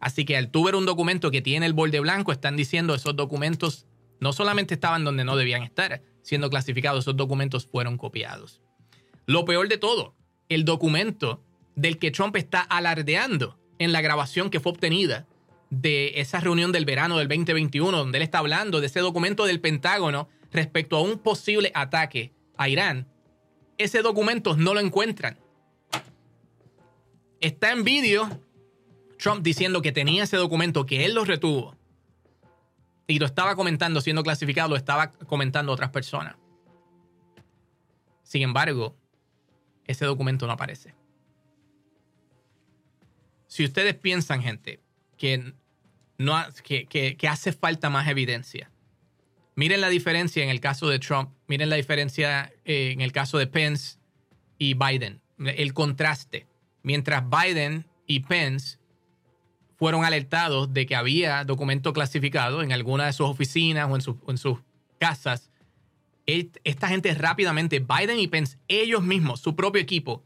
Así 0.00 0.24
que 0.24 0.36
al 0.36 0.50
tú 0.50 0.64
ver 0.64 0.74
un 0.74 0.86
documento 0.86 1.30
que 1.30 1.42
tiene 1.42 1.66
el 1.66 1.72
borde 1.72 2.00
blanco, 2.00 2.32
están 2.32 2.56
diciendo 2.56 2.94
esos 2.94 3.14
documentos 3.14 3.86
no 4.20 4.32
solamente 4.32 4.74
estaban 4.74 5.04
donde 5.04 5.24
no 5.24 5.36
debían 5.36 5.62
estar 5.62 6.02
siendo 6.22 6.48
clasificados, 6.48 7.04
esos 7.04 7.16
documentos 7.16 7.66
fueron 7.66 7.96
copiados. 7.96 8.60
Lo 9.26 9.44
peor 9.44 9.68
de 9.68 9.78
todo, 9.78 10.14
el 10.48 10.64
documento 10.64 11.42
del 11.74 11.98
que 11.98 12.10
Trump 12.10 12.36
está 12.36 12.60
alardeando 12.60 13.58
en 13.78 13.92
la 13.92 14.00
grabación 14.00 14.50
que 14.50 14.60
fue 14.60 14.72
obtenida 14.72 15.26
de 15.70 16.20
esa 16.20 16.38
reunión 16.38 16.70
del 16.70 16.84
verano 16.84 17.18
del 17.18 17.28
2021, 17.28 17.96
donde 17.96 18.18
él 18.18 18.22
está 18.22 18.38
hablando 18.38 18.80
de 18.80 18.86
ese 18.86 19.00
documento 19.00 19.46
del 19.46 19.60
Pentágono 19.60 20.28
respecto 20.52 20.96
a 20.96 21.02
un 21.02 21.18
posible 21.18 21.72
ataque 21.74 22.32
a 22.56 22.68
Irán, 22.68 23.08
ese 23.82 24.02
documento 24.02 24.56
no 24.56 24.74
lo 24.74 24.80
encuentran. 24.80 25.38
Está 27.40 27.72
en 27.72 27.84
vídeo 27.84 28.40
Trump 29.18 29.42
diciendo 29.42 29.82
que 29.82 29.92
tenía 29.92 30.24
ese 30.24 30.36
documento, 30.36 30.86
que 30.86 31.04
él 31.04 31.14
lo 31.14 31.24
retuvo 31.24 31.76
y 33.06 33.18
lo 33.18 33.26
estaba 33.26 33.54
comentando 33.56 34.00
siendo 34.00 34.22
clasificado, 34.22 34.70
lo 34.70 34.76
estaba 34.76 35.12
comentando 35.12 35.72
otras 35.72 35.90
personas. 35.90 36.36
Sin 38.22 38.42
embargo, 38.42 38.96
ese 39.86 40.04
documento 40.06 40.46
no 40.46 40.52
aparece. 40.54 40.94
Si 43.46 43.64
ustedes 43.64 43.94
piensan, 43.94 44.42
gente, 44.42 44.80
que, 45.18 45.52
no, 46.16 46.34
que, 46.64 47.28
hace 47.28 47.52
falta 47.52 47.90
más 47.90 48.08
evidencia, 48.08 48.70
miren 49.54 49.80
la 49.80 49.88
diferencia 49.88 50.42
en 50.42 50.50
el 50.50 50.60
caso 50.60 50.88
de 50.88 50.98
Trump, 50.98 51.30
miren 51.46 51.70
la 51.70 51.76
diferencia 51.76 52.52
eh, 52.64 52.90
en 52.92 53.00
el 53.00 53.12
caso 53.12 53.38
de 53.38 53.46
Pence 53.46 53.98
y 54.58 54.74
Biden, 54.74 55.20
el 55.38 55.74
contraste. 55.74 56.46
Mientras 56.82 57.24
Biden 57.28 57.86
y 58.06 58.20
Pence 58.20 58.78
fueron 59.76 60.04
alertados 60.04 60.72
de 60.72 60.86
que 60.86 60.94
había 60.94 61.44
documento 61.44 61.92
clasificado 61.92 62.62
en 62.62 62.72
alguna 62.72 63.06
de 63.06 63.12
sus 63.12 63.26
oficinas 63.26 63.88
o 63.90 64.30
en, 64.30 64.38
sus 64.38 64.58
casas. 64.98 65.50
Esta 66.26 66.86
gente 66.88 67.12
rápidamente, 67.14 67.80
Biden 67.80 68.20
y 68.20 68.28
Pence, 68.28 68.58
ellos 68.68 69.02
mismos, 69.02 69.40
su 69.40 69.56
propio 69.56 69.82
equipo, 69.82 70.22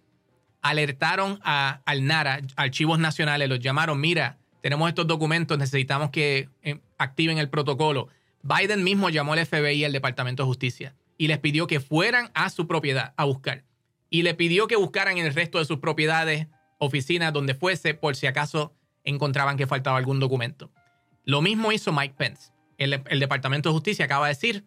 alertaron 0.61 1.41
a, 1.43 1.81
al 1.87 2.05
NARA, 2.05 2.43
archivos 2.57 2.99
nacionales, 2.99 3.49
los 3.49 3.61
llamaron, 3.61 3.99
mira, 3.99 4.39
tenemos 4.61 4.89
estos 4.89 5.07
documentos, 5.07 5.57
necesitamos 5.57 6.11
que 6.11 6.49
eh, 6.63 6.81
activen 6.99 7.39
el 7.39 7.49
protocolo. 7.49 8.09
Biden 8.47 8.85
mismo 8.85 9.11
llamó 9.11 9.33
al 9.33 9.45
FBI 9.45 9.73
y 9.73 9.85
al 9.85 9.93
Departamento 9.93 10.45
de 10.45 10.47
Justicia 10.47 10.95
y 11.19 11.27
les 11.29 11.39
pidió 11.39 11.67
que 11.67 11.81
fueran 11.81 12.31
a 12.35 12.49
su 12.51 12.67
propiedad 12.67 13.13
a 13.17 13.25
buscar. 13.25 13.65
Y 14.09 14.23
le 14.23 14.35
pidió 14.35 14.69
que 14.69 14.77
buscaran 14.77 15.19
el 15.19 15.35
resto 15.35 15.59
de 15.59 15.65
sus 15.65 15.79
propiedades, 15.79 16.47
oficinas, 16.79 17.33
donde 17.33 17.55
fuese, 17.55 17.95
por 17.95 18.15
si 18.15 18.27
acaso 18.27 18.75
encontraban 19.03 19.57
que 19.57 19.67
faltaba 19.67 19.99
algún 19.99 20.21
documento. 20.21 20.71
Lo 21.25 21.43
mismo 21.43 21.73
hizo 21.73 21.93
Mike 21.93 22.15
Pence. 22.17 22.53
El, 22.79 23.03
Departamento 23.19 23.69
de 23.69 23.73
Justicia 23.73 24.05
acaba 24.05 24.27
de 24.27 24.35
decir 24.35 24.65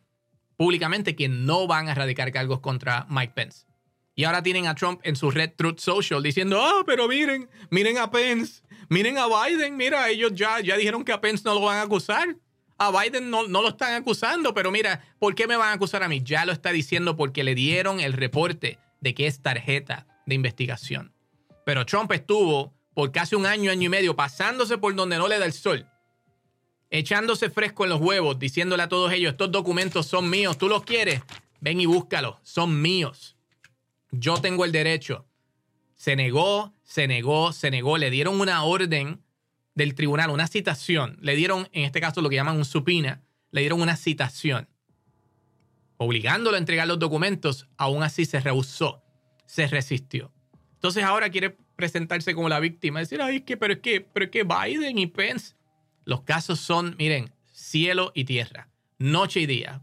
públicamente 0.58 1.16
que 1.16 1.30
no 1.30 1.68
van 1.68 1.88
a 1.88 1.92
erradicar 1.92 2.32
cargos 2.32 2.60
contra 2.60 3.06
Mike 3.10 3.34
Pence. 3.34 3.66
Y 4.14 4.26
ahora 4.26 4.44
tienen 4.44 4.68
a 4.68 4.76
Trump 4.76 5.00
en 5.04 5.16
su 5.16 5.32
red 5.32 5.54
Truth 5.56 5.80
Social 5.80 6.22
diciendo, 6.22 6.62
ah, 6.62 6.84
pero 6.86 7.08
miren, 7.08 7.50
miren 7.70 7.98
a 7.98 8.12
Pence, 8.12 8.62
miren 8.90 9.18
a 9.18 9.28
Biden, 9.28 9.78
mira, 9.78 10.10
ellos 10.10 10.34
ya, 10.34 10.60
ya 10.60 10.76
dijeron 10.76 11.06
que 11.06 11.14
a 11.14 11.22
Pence 11.22 11.44
no 11.46 11.54
lo 11.54 11.62
van 11.62 11.78
a 11.78 11.84
acusar. 11.84 12.36
A 12.80 12.92
Biden 12.92 13.30
no, 13.30 13.48
no 13.48 13.62
lo 13.62 13.70
están 13.70 13.94
acusando, 13.94 14.54
pero 14.54 14.72
mira, 14.72 15.04
¿por 15.20 15.36
qué 15.36 15.48
me 15.48 15.58
van 15.58 15.70
a 15.70 15.74
acusar 15.74 16.02
a 16.02 16.08
mí? 16.08 16.22
Ya 16.24 16.46
lo 16.46 16.54
está 16.54 16.72
diciendo 16.72 17.18
porque 17.18 17.44
le 17.44 17.54
dieron 17.54 18.00
el 18.00 18.14
reporte 18.14 18.80
de 19.02 19.14
que 19.14 19.28
es 19.28 19.42
tarjeta 19.42 20.08
de 20.26 20.36
investigación. 20.36 21.14
Pero 21.66 21.86
Trump 21.86 22.12
estuvo 22.14 22.74
por 22.94 23.12
casi 23.12 23.36
un 23.36 23.46
año, 23.46 23.70
año 23.70 23.84
y 23.84 23.90
medio, 23.90 24.16
pasándose 24.16 24.78
por 24.78 24.96
donde 24.96 25.18
no 25.18 25.28
le 25.28 25.40
da 25.40 25.46
el 25.46 25.54
sol, 25.54 25.88
echándose 26.90 27.50
fresco 27.50 27.84
en 27.84 27.92
los 27.92 28.02
huevos, 28.02 28.40
diciéndole 28.40 28.84
a 28.84 28.90
todos 28.90 29.12
ellos, 29.12 29.32
estos 29.32 29.52
documentos 29.52 30.06
son 30.06 30.30
míos, 30.30 30.58
tú 30.58 30.68
los 30.68 30.84
quieres, 30.84 31.22
ven 31.60 31.80
y 31.80 31.86
búscalos, 31.86 32.38
son 32.44 32.82
míos. 32.82 33.36
Yo 34.12 34.38
tengo 34.38 34.66
el 34.66 34.72
derecho. 34.72 35.26
Se 35.96 36.16
negó, 36.16 36.74
se 36.84 37.08
negó, 37.08 37.52
se 37.52 37.72
negó, 37.72 37.98
le 37.98 38.10
dieron 38.10 38.40
una 38.40 38.64
orden 38.64 39.22
del 39.76 39.96
tribunal, 39.96 40.30
una 40.30 40.48
citación, 40.48 41.18
le 41.22 41.36
dieron, 41.36 41.70
en 41.72 41.86
este 41.86 42.02
caso 42.02 42.22
lo 42.22 42.30
que 42.30 42.36
llaman 42.36 42.58
un 42.58 42.66
supina, 42.66 43.22
le 43.52 43.62
dieron 43.62 43.82
una 43.82 43.96
citación, 43.96 44.68
obligándolo 45.98 46.56
a 46.56 46.60
entregar 46.60 46.88
los 46.88 47.00
documentos, 47.00 47.68
aún 47.78 48.04
así 48.04 48.26
se 48.26 48.40
rehusó, 48.40 49.04
se 49.46 49.68
resistió. 49.68 50.32
Entonces 50.74 51.04
ahora 51.04 51.30
quiere 51.30 51.58
presentarse 51.76 52.34
como 52.34 52.50
la 52.50 52.60
víctima, 52.60 53.00
decir, 53.00 53.22
ay, 53.22 53.42
que, 53.42 53.58
pero 53.58 53.74
es 53.74 53.80
que, 53.80 54.02
pero 54.02 54.26
es 54.26 54.32
que 54.32 54.44
Biden 54.44 54.98
y 54.98 55.08
Pence. 55.08 55.56
Los 56.06 56.22
casos 56.22 56.60
son, 56.60 56.96
miren, 56.98 57.32
cielo 57.52 58.12
y 58.16 58.24
tierra, 58.26 58.70
noche 58.98 59.42
y 59.42 59.46
día. 59.46 59.82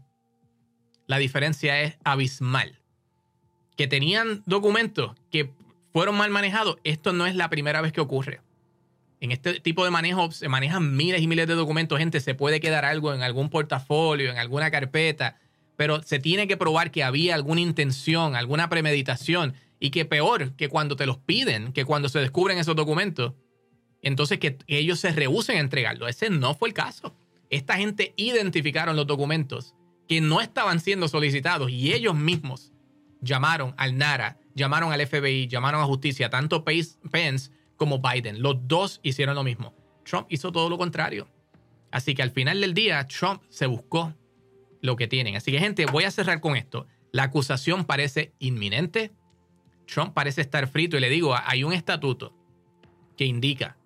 La 1.05 1.17
diferencia 1.19 1.81
es 1.81 1.97
abismal. 2.03 2.81
Que 3.75 3.87
tenían 3.87 4.43
documentos 4.45 5.15
que 5.31 5.53
fueron 5.93 6.17
mal 6.17 6.31
manejados, 6.31 6.77
esto 6.83 7.13
no 7.13 7.27
es 7.27 7.35
la 7.35 7.49
primera 7.49 7.81
vez 7.81 7.93
que 7.93 8.01
ocurre. 8.01 8.41
En 9.19 9.31
este 9.31 9.59
tipo 9.59 9.83
de 9.83 9.91
manejo 9.91 10.31
se 10.31 10.47
manejan 10.47 10.95
miles 10.95 11.21
y 11.21 11.27
miles 11.27 11.47
de 11.47 11.55
documentos. 11.55 11.97
Gente, 11.97 12.19
se 12.19 12.35
puede 12.35 12.59
quedar 12.59 12.85
algo 12.85 13.13
en 13.13 13.23
algún 13.23 13.49
portafolio, 13.49 14.29
en 14.29 14.37
alguna 14.37 14.69
carpeta, 14.69 15.39
pero 15.75 16.03
se 16.03 16.19
tiene 16.19 16.47
que 16.47 16.57
probar 16.57 16.91
que 16.91 17.03
había 17.03 17.33
alguna 17.33 17.61
intención, 17.61 18.35
alguna 18.35 18.69
premeditación 18.69 19.55
y 19.79 19.89
que 19.89 20.05
peor, 20.05 20.53
que 20.53 20.69
cuando 20.69 20.95
te 20.95 21.05
los 21.05 21.17
piden, 21.17 21.73
que 21.73 21.85
cuando 21.85 22.09
se 22.09 22.19
descubren 22.19 22.57
esos 22.57 22.75
documentos, 22.75 23.33
entonces 24.01 24.39
que 24.39 24.57
ellos 24.67 24.99
se 24.99 25.11
rehúsen 25.11 25.57
a 25.57 25.61
entregarlo. 25.61 26.07
Ese 26.07 26.29
no 26.29 26.53
fue 26.53 26.69
el 26.69 26.73
caso. 26.73 27.15
Esta 27.49 27.77
gente 27.77 28.13
identificaron 28.17 28.95
los 28.95 29.07
documentos 29.07 29.73
que 30.07 30.21
no 30.21 30.41
estaban 30.41 30.79
siendo 30.79 31.07
solicitados 31.07 31.71
y 31.71 31.93
ellos 31.93 32.15
mismos 32.15 32.71
llamaron 33.21 33.73
al 33.77 33.97
NARA, 33.97 34.37
llamaron 34.53 34.91
al 34.91 35.05
FBI, 35.05 35.47
llamaron 35.47 35.81
a 35.81 35.85
justicia, 35.85 36.29
tanto 36.29 36.63
Pence 36.63 37.51
como 37.77 37.99
Biden. 37.99 38.41
Los 38.41 38.67
dos 38.67 38.99
hicieron 39.03 39.35
lo 39.35 39.43
mismo. 39.43 39.73
Trump 40.03 40.27
hizo 40.29 40.51
todo 40.51 40.69
lo 40.69 40.77
contrario. 40.77 41.27
Así 41.91 42.15
que 42.15 42.23
al 42.23 42.31
final 42.31 42.59
del 42.61 42.73
día, 42.73 43.05
Trump 43.07 43.41
se 43.49 43.65
buscó 43.65 44.13
lo 44.81 44.95
que 44.95 45.07
tienen. 45.07 45.35
Así 45.35 45.51
que, 45.51 45.59
gente, 45.59 45.85
voy 45.85 46.03
a 46.03 46.11
cerrar 46.11 46.41
con 46.41 46.55
esto. 46.55 46.87
La 47.11 47.23
acusación 47.23 47.85
parece 47.85 48.33
inminente. 48.39 49.11
Trump 49.85 50.13
parece 50.13 50.41
estar 50.41 50.67
frito 50.67 50.97
y 50.97 50.99
le 50.99 51.09
digo, 51.09 51.35
hay 51.45 51.63
un 51.63 51.73
estatuto 51.73 52.33
que 53.15 53.25
indica 53.25 53.77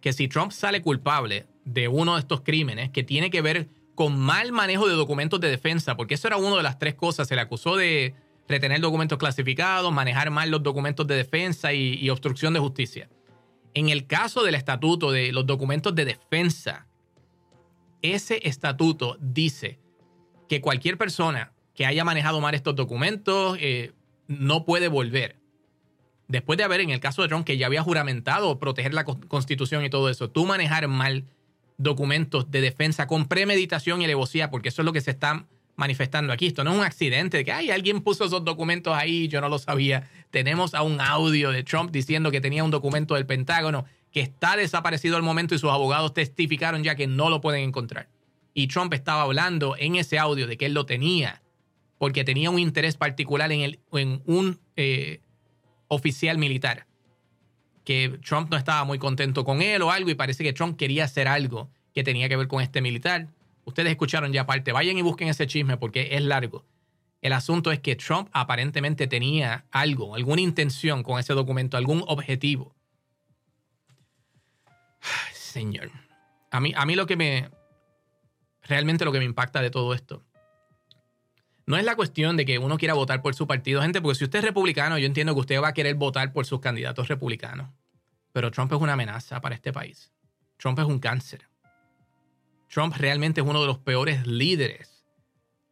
que 0.00 0.12
si 0.12 0.28
Trump 0.28 0.52
sale 0.52 0.80
culpable 0.80 1.46
de 1.64 1.88
uno 1.88 2.14
de 2.14 2.20
estos 2.20 2.40
crímenes 2.42 2.90
que 2.90 3.02
tiene 3.02 3.30
que 3.30 3.42
ver 3.42 3.68
con 3.94 4.18
mal 4.18 4.52
manejo 4.52 4.88
de 4.88 4.94
documentos 4.94 5.40
de 5.40 5.50
defensa, 5.50 5.96
porque 5.96 6.14
eso 6.14 6.28
era 6.28 6.36
una 6.36 6.56
de 6.56 6.62
las 6.62 6.78
tres 6.78 6.94
cosas, 6.94 7.28
se 7.28 7.34
le 7.34 7.42
acusó 7.42 7.76
de 7.76 8.14
retener 8.48 8.80
documentos 8.80 9.18
clasificados, 9.18 9.92
manejar 9.92 10.30
mal 10.30 10.50
los 10.50 10.62
documentos 10.62 11.06
de 11.06 11.16
defensa 11.16 11.72
y, 11.72 11.94
y 11.94 12.08
obstrucción 12.08 12.54
de 12.54 12.60
justicia. 12.60 13.10
En 13.74 13.88
el 13.88 14.06
caso 14.06 14.42
del 14.42 14.54
estatuto 14.54 15.12
de 15.12 15.32
los 15.32 15.46
documentos 15.46 15.94
de 15.94 16.04
defensa, 16.04 16.86
ese 18.02 18.40
estatuto 18.48 19.16
dice 19.20 19.78
que 20.48 20.60
cualquier 20.60 20.98
persona 20.98 21.52
que 21.74 21.86
haya 21.86 22.04
manejado 22.04 22.40
mal 22.40 22.54
estos 22.54 22.74
documentos 22.74 23.56
eh, 23.60 23.92
no 24.26 24.64
puede 24.64 24.88
volver. 24.88 25.36
Después 26.28 26.56
de 26.56 26.64
haber, 26.64 26.80
en 26.80 26.90
el 26.90 27.00
caso 27.00 27.22
de 27.22 27.28
Trump, 27.28 27.44
que 27.44 27.56
ya 27.56 27.66
había 27.66 27.82
juramentado 27.82 28.58
proteger 28.58 28.94
la 28.94 29.04
constitución 29.04 29.84
y 29.84 29.90
todo 29.90 30.08
eso, 30.08 30.30
tú 30.30 30.46
manejar 30.46 30.86
mal 30.86 31.24
documentos 31.76 32.50
de 32.50 32.60
defensa 32.60 33.06
con 33.06 33.26
premeditación 33.26 34.00
y 34.00 34.04
alevosía, 34.04 34.50
porque 34.50 34.68
eso 34.68 34.82
es 34.82 34.86
lo 34.86 34.92
que 34.92 35.00
se 35.00 35.10
está 35.10 35.46
manifestando 35.76 36.32
aquí. 36.32 36.46
Esto 36.46 36.64
no 36.64 36.72
es 36.72 36.78
un 36.78 36.84
accidente 36.84 37.38
de 37.38 37.44
que 37.44 37.52
Ay, 37.52 37.70
alguien 37.70 38.00
puso 38.02 38.24
esos 38.24 38.44
documentos 38.44 38.94
ahí, 38.94 39.28
yo 39.28 39.40
no 39.40 39.48
lo 39.48 39.58
sabía. 39.58 40.08
Tenemos 40.30 40.74
a 40.74 40.82
un 40.82 41.00
audio 41.00 41.50
de 41.50 41.62
Trump 41.62 41.90
diciendo 41.90 42.30
que 42.30 42.40
tenía 42.40 42.64
un 42.64 42.70
documento 42.70 43.14
del 43.14 43.26
Pentágono 43.26 43.84
que 44.12 44.20
está 44.20 44.56
desaparecido 44.56 45.16
al 45.16 45.22
momento 45.22 45.54
y 45.54 45.58
sus 45.58 45.70
abogados 45.70 46.14
testificaron 46.14 46.82
ya 46.82 46.94
que 46.94 47.06
no 47.06 47.30
lo 47.30 47.40
pueden 47.40 47.62
encontrar. 47.62 48.08
Y 48.54 48.66
Trump 48.66 48.92
estaba 48.92 49.22
hablando 49.22 49.76
en 49.78 49.96
ese 49.96 50.18
audio 50.18 50.46
de 50.46 50.56
que 50.56 50.66
él 50.66 50.74
lo 50.74 50.84
tenía 50.84 51.42
porque 52.00 52.24
tenía 52.24 52.48
un 52.48 52.58
interés 52.58 52.96
particular 52.96 53.52
en, 53.52 53.60
el, 53.60 53.80
en 53.92 54.22
un 54.24 54.58
eh, 54.76 55.20
oficial 55.88 56.38
militar. 56.38 56.86
Que 57.84 58.18
Trump 58.24 58.50
no 58.50 58.56
estaba 58.56 58.84
muy 58.84 58.98
contento 58.98 59.44
con 59.44 59.60
él 59.60 59.82
o 59.82 59.90
algo 59.90 60.08
y 60.08 60.14
parece 60.14 60.42
que 60.42 60.54
Trump 60.54 60.78
quería 60.78 61.04
hacer 61.04 61.28
algo 61.28 61.70
que 61.92 62.02
tenía 62.02 62.28
que 62.30 62.36
ver 62.36 62.48
con 62.48 62.62
este 62.62 62.80
militar. 62.80 63.28
Ustedes 63.70 63.90
escucharon 63.90 64.32
ya 64.32 64.42
aparte, 64.42 64.72
vayan 64.72 64.98
y 64.98 65.02
busquen 65.02 65.28
ese 65.28 65.46
chisme 65.46 65.76
porque 65.76 66.08
es 66.12 66.22
largo. 66.22 66.64
El 67.22 67.32
asunto 67.32 67.70
es 67.70 67.80
que 67.80 67.96
Trump 67.96 68.28
aparentemente 68.32 69.06
tenía 69.06 69.66
algo, 69.70 70.14
alguna 70.14 70.40
intención 70.40 71.02
con 71.02 71.18
ese 71.18 71.34
documento, 71.34 71.76
algún 71.76 72.02
objetivo. 72.06 72.74
señor. 75.32 75.90
A 76.50 76.60
mí, 76.60 76.72
a 76.76 76.86
mí 76.86 76.94
lo 76.94 77.06
que 77.06 77.16
me. 77.16 77.50
Realmente 78.62 79.04
lo 79.04 79.12
que 79.12 79.18
me 79.18 79.24
impacta 79.24 79.62
de 79.62 79.70
todo 79.70 79.94
esto. 79.94 80.22
No 81.66 81.76
es 81.76 81.84
la 81.84 81.94
cuestión 81.94 82.36
de 82.36 82.44
que 82.44 82.58
uno 82.58 82.78
quiera 82.78 82.94
votar 82.94 83.22
por 83.22 83.34
su 83.34 83.46
partido, 83.46 83.82
gente, 83.82 84.00
porque 84.00 84.18
si 84.18 84.24
usted 84.24 84.40
es 84.40 84.44
republicano, 84.44 84.98
yo 84.98 85.06
entiendo 85.06 85.34
que 85.34 85.40
usted 85.40 85.62
va 85.62 85.68
a 85.68 85.74
querer 85.74 85.94
votar 85.94 86.32
por 86.32 86.46
sus 86.46 86.60
candidatos 86.60 87.08
republicanos. 87.08 87.70
Pero 88.32 88.50
Trump 88.50 88.72
es 88.72 88.80
una 88.80 88.94
amenaza 88.94 89.40
para 89.40 89.54
este 89.54 89.72
país. 89.72 90.10
Trump 90.56 90.78
es 90.78 90.86
un 90.86 90.98
cáncer. 90.98 91.49
Trump 92.70 92.94
realmente 92.96 93.40
es 93.40 93.46
uno 93.46 93.60
de 93.60 93.66
los 93.66 93.78
peores 93.78 94.26
líderes, 94.26 95.04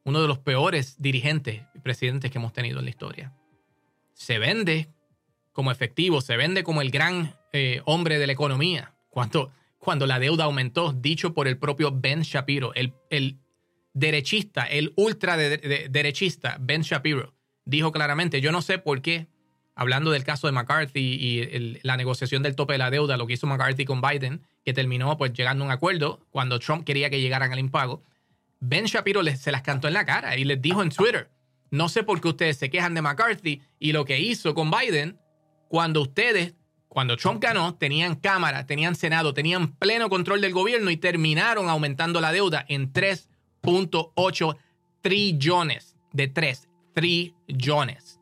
uno 0.05 0.21
de 0.21 0.29
los 0.29 0.39
peores 0.39 1.01
dirigentes 1.01 1.63
y 1.75 1.79
presidentes 1.79 2.31
que 2.31 2.39
hemos 2.39 2.53
tenido 2.53 2.81
en 2.81 2.87
la 2.87 2.91
historia. 2.91 3.33
Se 4.15 4.39
vende 4.39 4.89
como 5.53 5.71
efectivo, 5.71 6.21
se 6.21 6.37
vende 6.37 6.65
como 6.65 6.83
el 6.83 6.91
gran 6.91 7.37
eh, 7.53 7.83
hombre 7.85 8.19
de 8.19 8.27
la 8.27 8.33
economía, 8.33 8.95
cuando, 9.11 9.53
cuando 9.79 10.07
la 10.07 10.19
deuda 10.19 10.45
aumentó, 10.45 10.93
dicho 10.93 11.35
por 11.35 11.47
el 11.47 11.57
propio 11.57 11.93
Ben 11.93 12.23
Shapiro, 12.23 12.75
el, 12.75 12.95
el 13.11 13.39
derechista, 13.93 14.65
el 14.65 14.93
ultra 14.97 15.37
derechista 15.37 16.57
Ben 16.61 16.83
Shapiro, 16.83 17.35
dijo 17.65 17.93
claramente, 17.93 18.41
yo 18.41 18.51
no 18.51 18.61
sé 18.61 18.79
por 18.79 19.03
qué, 19.03 19.29
hablando 19.77 20.11
del 20.11 20.25
caso 20.25 20.49
de 20.49 20.53
McCarthy 20.53 21.01
y 21.01 21.81
la 21.83 21.97
negociación 21.97 22.43
del 22.43 22.57
tope 22.57 22.75
de 22.75 22.79
la 22.79 22.91
deuda, 22.91 23.17
lo 23.17 23.27
que 23.29 23.35
hizo 23.35 23.47
McCarthy 23.47 23.85
con 23.85 24.01
Biden, 24.01 24.43
que 24.69 24.75
terminó 24.75 25.17
pues 25.17 25.33
llegando 25.33 25.65
a 25.65 25.67
un 25.67 25.73
acuerdo 25.73 26.21
cuando 26.29 26.59
Trump 26.59 26.85
quería 26.85 27.09
que 27.09 27.23
llegaran 27.23 27.51
al 27.51 27.59
impago, 27.59 28.05
Ben 28.61 28.85
Shapiro 28.85 29.25
se 29.25 29.51
las 29.51 29.63
cantó 29.63 29.89
en 29.89 29.95
la 29.95 30.05
cara 30.05 30.37
y 30.37 30.45
les 30.45 30.61
dijo 30.61 30.83
en 30.83 30.91
Twitter, 30.91 31.31
no 31.71 31.89
sé 31.89 32.03
por 32.03 32.21
qué 32.21 32.29
ustedes 32.29 32.59
se 32.59 32.69
quejan 32.69 32.93
de 32.93 33.01
McCarthy 33.01 33.63
y 33.79 33.93
lo 33.93 34.05
que 34.05 34.21
hizo 34.21 34.55
con 34.55 34.71
Biden 34.71 35.19
cuando 35.69 36.03
ustedes 36.03 36.55
cuando 36.89 37.17
Trump 37.17 37.43
ganó, 37.43 37.77
tenían 37.77 38.17
Cámara, 38.17 38.67
tenían 38.67 38.95
Senado, 38.95 39.33
tenían 39.33 39.73
pleno 39.73 40.11
control 40.11 40.43
del 40.43 40.53
gobierno 40.53 40.91
y 40.91 40.99
terminaron 40.99 41.71
aumentando 41.71 42.21
la 42.21 42.31
deuda 42.31 42.67
en 42.69 42.93
3.8 42.93 44.57
trillones. 45.01 45.97
De 46.13 46.29
3 46.29 46.69
trillones. 46.95 48.18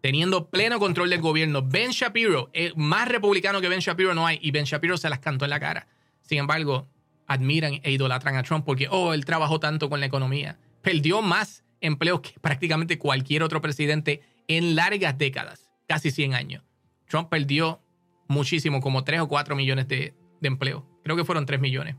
Teniendo 0.00 0.48
pleno 0.48 0.78
control 0.78 1.10
del 1.10 1.20
gobierno. 1.20 1.62
Ben 1.62 1.90
Shapiro, 1.90 2.50
eh, 2.52 2.72
más 2.76 3.08
republicano 3.08 3.60
que 3.60 3.68
Ben 3.68 3.80
Shapiro 3.80 4.14
no 4.14 4.26
hay, 4.26 4.38
y 4.42 4.50
Ben 4.50 4.64
Shapiro 4.64 4.96
se 4.96 5.10
las 5.10 5.18
cantó 5.18 5.44
en 5.44 5.50
la 5.50 5.60
cara. 5.60 5.88
Sin 6.22 6.38
embargo, 6.38 6.88
admiran 7.26 7.80
e 7.82 7.92
idolatran 7.92 8.36
a 8.36 8.42
Trump 8.42 8.64
porque, 8.64 8.88
oh, 8.90 9.12
él 9.12 9.24
trabajó 9.24 9.60
tanto 9.60 9.90
con 9.90 10.00
la 10.00 10.06
economía. 10.06 10.58
Perdió 10.82 11.22
más 11.22 11.64
empleos 11.80 12.20
que 12.20 12.32
prácticamente 12.40 12.98
cualquier 12.98 13.42
otro 13.42 13.60
presidente 13.60 14.22
en 14.48 14.74
largas 14.74 15.16
décadas, 15.16 15.70
casi 15.86 16.10
100 16.10 16.34
años. 16.34 16.64
Trump 17.06 17.28
perdió 17.28 17.80
muchísimo, 18.28 18.80
como 18.80 19.04
3 19.04 19.20
o 19.20 19.28
4 19.28 19.54
millones 19.54 19.86
de, 19.88 20.14
de 20.40 20.48
empleos. 20.48 20.82
Creo 21.04 21.16
que 21.16 21.24
fueron 21.24 21.46
3 21.46 21.60
millones. 21.60 21.96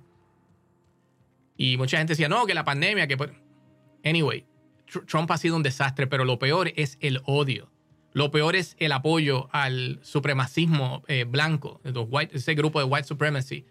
Y 1.58 1.78
mucha 1.78 1.98
gente 1.98 2.14
decía, 2.14 2.28
no, 2.28 2.46
que 2.46 2.54
la 2.54 2.64
pandemia, 2.64 3.08
que... 3.08 3.18
Anyway, 4.04 4.46
Trump 5.08 5.30
ha 5.32 5.38
sido 5.38 5.56
un 5.56 5.64
desastre, 5.64 6.08
pero 6.08 6.26
lo 6.26 6.40
peor 6.40 6.74
es 6.76 6.98
el 7.02 7.22
odio. 7.26 7.71
Lo 8.14 8.30
peor 8.30 8.56
es 8.56 8.76
el 8.80 8.92
apoyo 8.92 9.48
al 9.52 10.00
supremacismo 10.04 11.04
eh, 11.08 11.24
blanco, 11.24 11.80
ese 12.32 12.56
grupo 12.56 12.80
de 12.80 12.86
white 12.86 13.08
supremacy. 13.08 13.66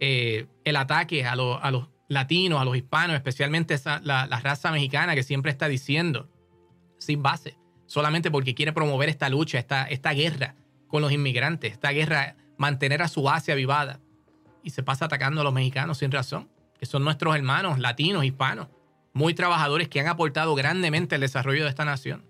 Eh, 0.00 0.46
el 0.64 0.76
ataque 0.76 1.26
a, 1.26 1.36
los 1.36 1.88
latinos, 2.08 2.60
a 2.60 2.64
los 2.64 2.76
hispanos, 2.76 3.14
especialmente 3.14 3.78
la, 4.02 4.26
raza 4.42 4.72
mexicana 4.72 5.14
que 5.14 5.22
siempre 5.22 5.50
está 5.50 5.68
diciendo, 5.68 6.30
sin 6.98 7.22
base, 7.22 7.58
solamente 7.86 8.30
porque 8.30 8.54
quiere 8.54 8.72
promover 8.72 9.10
esta 9.10 9.28
lucha, 9.28 9.58
esta, 9.58 9.84
esta 9.84 10.12
guerra 10.12 10.54
con 10.88 11.02
los 11.02 11.12
inmigrantes, 11.12 11.72
esta 11.72 11.90
guerra, 11.90 12.36
mantener 12.56 13.02
a 13.02 13.08
su 13.08 13.28
Asia 13.28 13.54
vivada. 13.54 14.00
Y 14.62 14.70
se 14.70 14.82
pasa 14.82 15.04
atacando 15.04 15.42
a 15.42 15.44
los 15.44 15.52
mexicanos 15.52 15.98
sin 15.98 16.10
razón, 16.10 16.48
que 16.78 16.86
son 16.86 17.04
nuestros 17.04 17.34
hermanos 17.34 17.78
latinos, 17.78 18.24
hispanos, 18.24 18.68
muy 19.12 19.34
trabajadores 19.34 19.88
que 19.88 20.00
han 20.00 20.08
aportado 20.08 20.54
grandemente 20.54 21.16
al 21.16 21.20
desarrollo 21.20 21.64
de 21.64 21.68
esta 21.68 21.84
nación. 21.84 22.24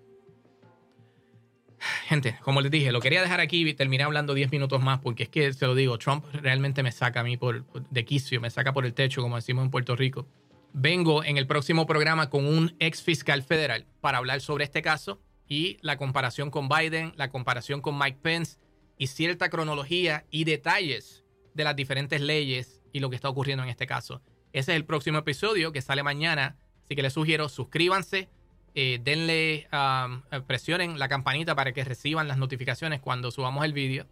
Gente, 2.06 2.38
como 2.42 2.60
les 2.60 2.70
dije, 2.70 2.92
lo 2.92 3.00
quería 3.00 3.22
dejar 3.22 3.40
aquí 3.40 3.68
y 3.68 3.74
terminé 3.74 4.04
hablando 4.04 4.34
10 4.34 4.50
minutos 4.50 4.82
más 4.82 5.00
porque 5.00 5.24
es 5.24 5.28
que, 5.28 5.52
se 5.52 5.66
lo 5.66 5.74
digo, 5.74 5.98
Trump 5.98 6.24
realmente 6.32 6.82
me 6.82 6.92
saca 6.92 7.20
a 7.20 7.24
mí 7.24 7.36
por, 7.36 7.64
de 7.90 8.04
quicio, 8.04 8.40
me 8.40 8.50
saca 8.50 8.72
por 8.72 8.86
el 8.86 8.94
techo, 8.94 9.22
como 9.22 9.36
decimos 9.36 9.64
en 9.64 9.70
Puerto 9.70 9.96
Rico. 9.96 10.26
Vengo 10.72 11.22
en 11.22 11.36
el 11.36 11.46
próximo 11.46 11.86
programa 11.86 12.30
con 12.30 12.46
un 12.46 12.74
ex 12.78 13.02
fiscal 13.02 13.42
federal 13.42 13.86
para 14.00 14.18
hablar 14.18 14.40
sobre 14.40 14.64
este 14.64 14.82
caso 14.82 15.20
y 15.48 15.78
la 15.82 15.96
comparación 15.96 16.50
con 16.50 16.68
Biden, 16.68 17.12
la 17.16 17.30
comparación 17.30 17.80
con 17.80 17.98
Mike 17.98 18.18
Pence 18.22 18.58
y 18.98 19.08
cierta 19.08 19.50
cronología 19.50 20.24
y 20.30 20.44
detalles 20.44 21.24
de 21.54 21.64
las 21.64 21.76
diferentes 21.76 22.20
leyes 22.20 22.82
y 22.92 23.00
lo 23.00 23.10
que 23.10 23.16
está 23.16 23.28
ocurriendo 23.28 23.62
en 23.62 23.70
este 23.70 23.86
caso. 23.86 24.22
Ese 24.52 24.72
es 24.72 24.76
el 24.76 24.84
próximo 24.84 25.18
episodio 25.18 25.72
que 25.72 25.82
sale 25.82 26.02
mañana, 26.02 26.56
así 26.84 26.94
que 26.94 27.02
les 27.02 27.12
sugiero 27.12 27.48
suscríbanse, 27.48 28.28
eh, 28.74 29.00
denle, 29.02 29.68
um, 29.72 30.22
presionen 30.46 30.98
la 30.98 31.08
campanita 31.08 31.54
para 31.54 31.72
que 31.72 31.84
reciban 31.84 32.28
las 32.28 32.38
notificaciones 32.38 33.00
cuando 33.00 33.30
subamos 33.30 33.64
el 33.64 33.72
vídeo. 33.72 34.06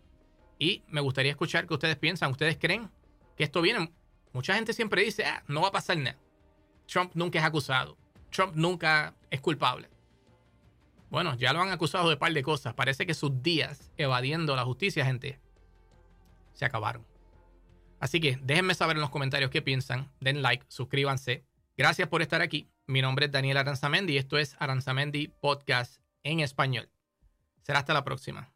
Y 0.58 0.84
me 0.88 1.00
gustaría 1.00 1.32
escuchar 1.32 1.66
qué 1.66 1.74
ustedes 1.74 1.96
piensan. 1.96 2.30
¿Ustedes 2.30 2.56
creen 2.58 2.90
que 3.36 3.44
esto 3.44 3.60
viene? 3.60 3.92
Mucha 4.32 4.54
gente 4.54 4.72
siempre 4.72 5.02
dice, 5.02 5.24
ah, 5.24 5.42
no 5.48 5.62
va 5.62 5.68
a 5.68 5.72
pasar 5.72 5.96
nada. 5.96 6.16
Trump 6.86 7.12
nunca 7.14 7.38
es 7.38 7.44
acusado. 7.44 7.96
Trump 8.30 8.54
nunca 8.54 9.14
es 9.30 9.40
culpable. 9.40 9.88
Bueno, 11.10 11.34
ya 11.36 11.52
lo 11.52 11.60
han 11.60 11.70
acusado 11.70 12.08
de 12.08 12.14
un 12.14 12.18
par 12.18 12.32
de 12.32 12.42
cosas. 12.42 12.72
Parece 12.74 13.06
que 13.06 13.14
sus 13.14 13.42
días 13.42 13.92
evadiendo 13.96 14.56
la 14.56 14.64
justicia, 14.64 15.04
gente, 15.04 15.40
se 16.54 16.64
acabaron. 16.64 17.06
Así 18.00 18.20
que 18.20 18.38
déjenme 18.42 18.74
saber 18.74 18.96
en 18.96 19.02
los 19.02 19.10
comentarios 19.10 19.50
qué 19.50 19.60
piensan. 19.60 20.10
Den 20.20 20.42
like, 20.42 20.64
suscríbanse. 20.68 21.44
Gracias 21.76 22.08
por 22.08 22.22
estar 22.22 22.40
aquí. 22.40 22.71
Mi 22.86 23.00
nombre 23.00 23.26
es 23.26 23.32
Daniel 23.32 23.58
Aranzamendi 23.58 24.14
y 24.14 24.18
esto 24.18 24.38
es 24.38 24.56
Aranzamendi 24.58 25.28
Podcast 25.28 26.02
en 26.24 26.40
español. 26.40 26.90
Será 27.62 27.78
hasta 27.78 27.94
la 27.94 28.04
próxima. 28.04 28.51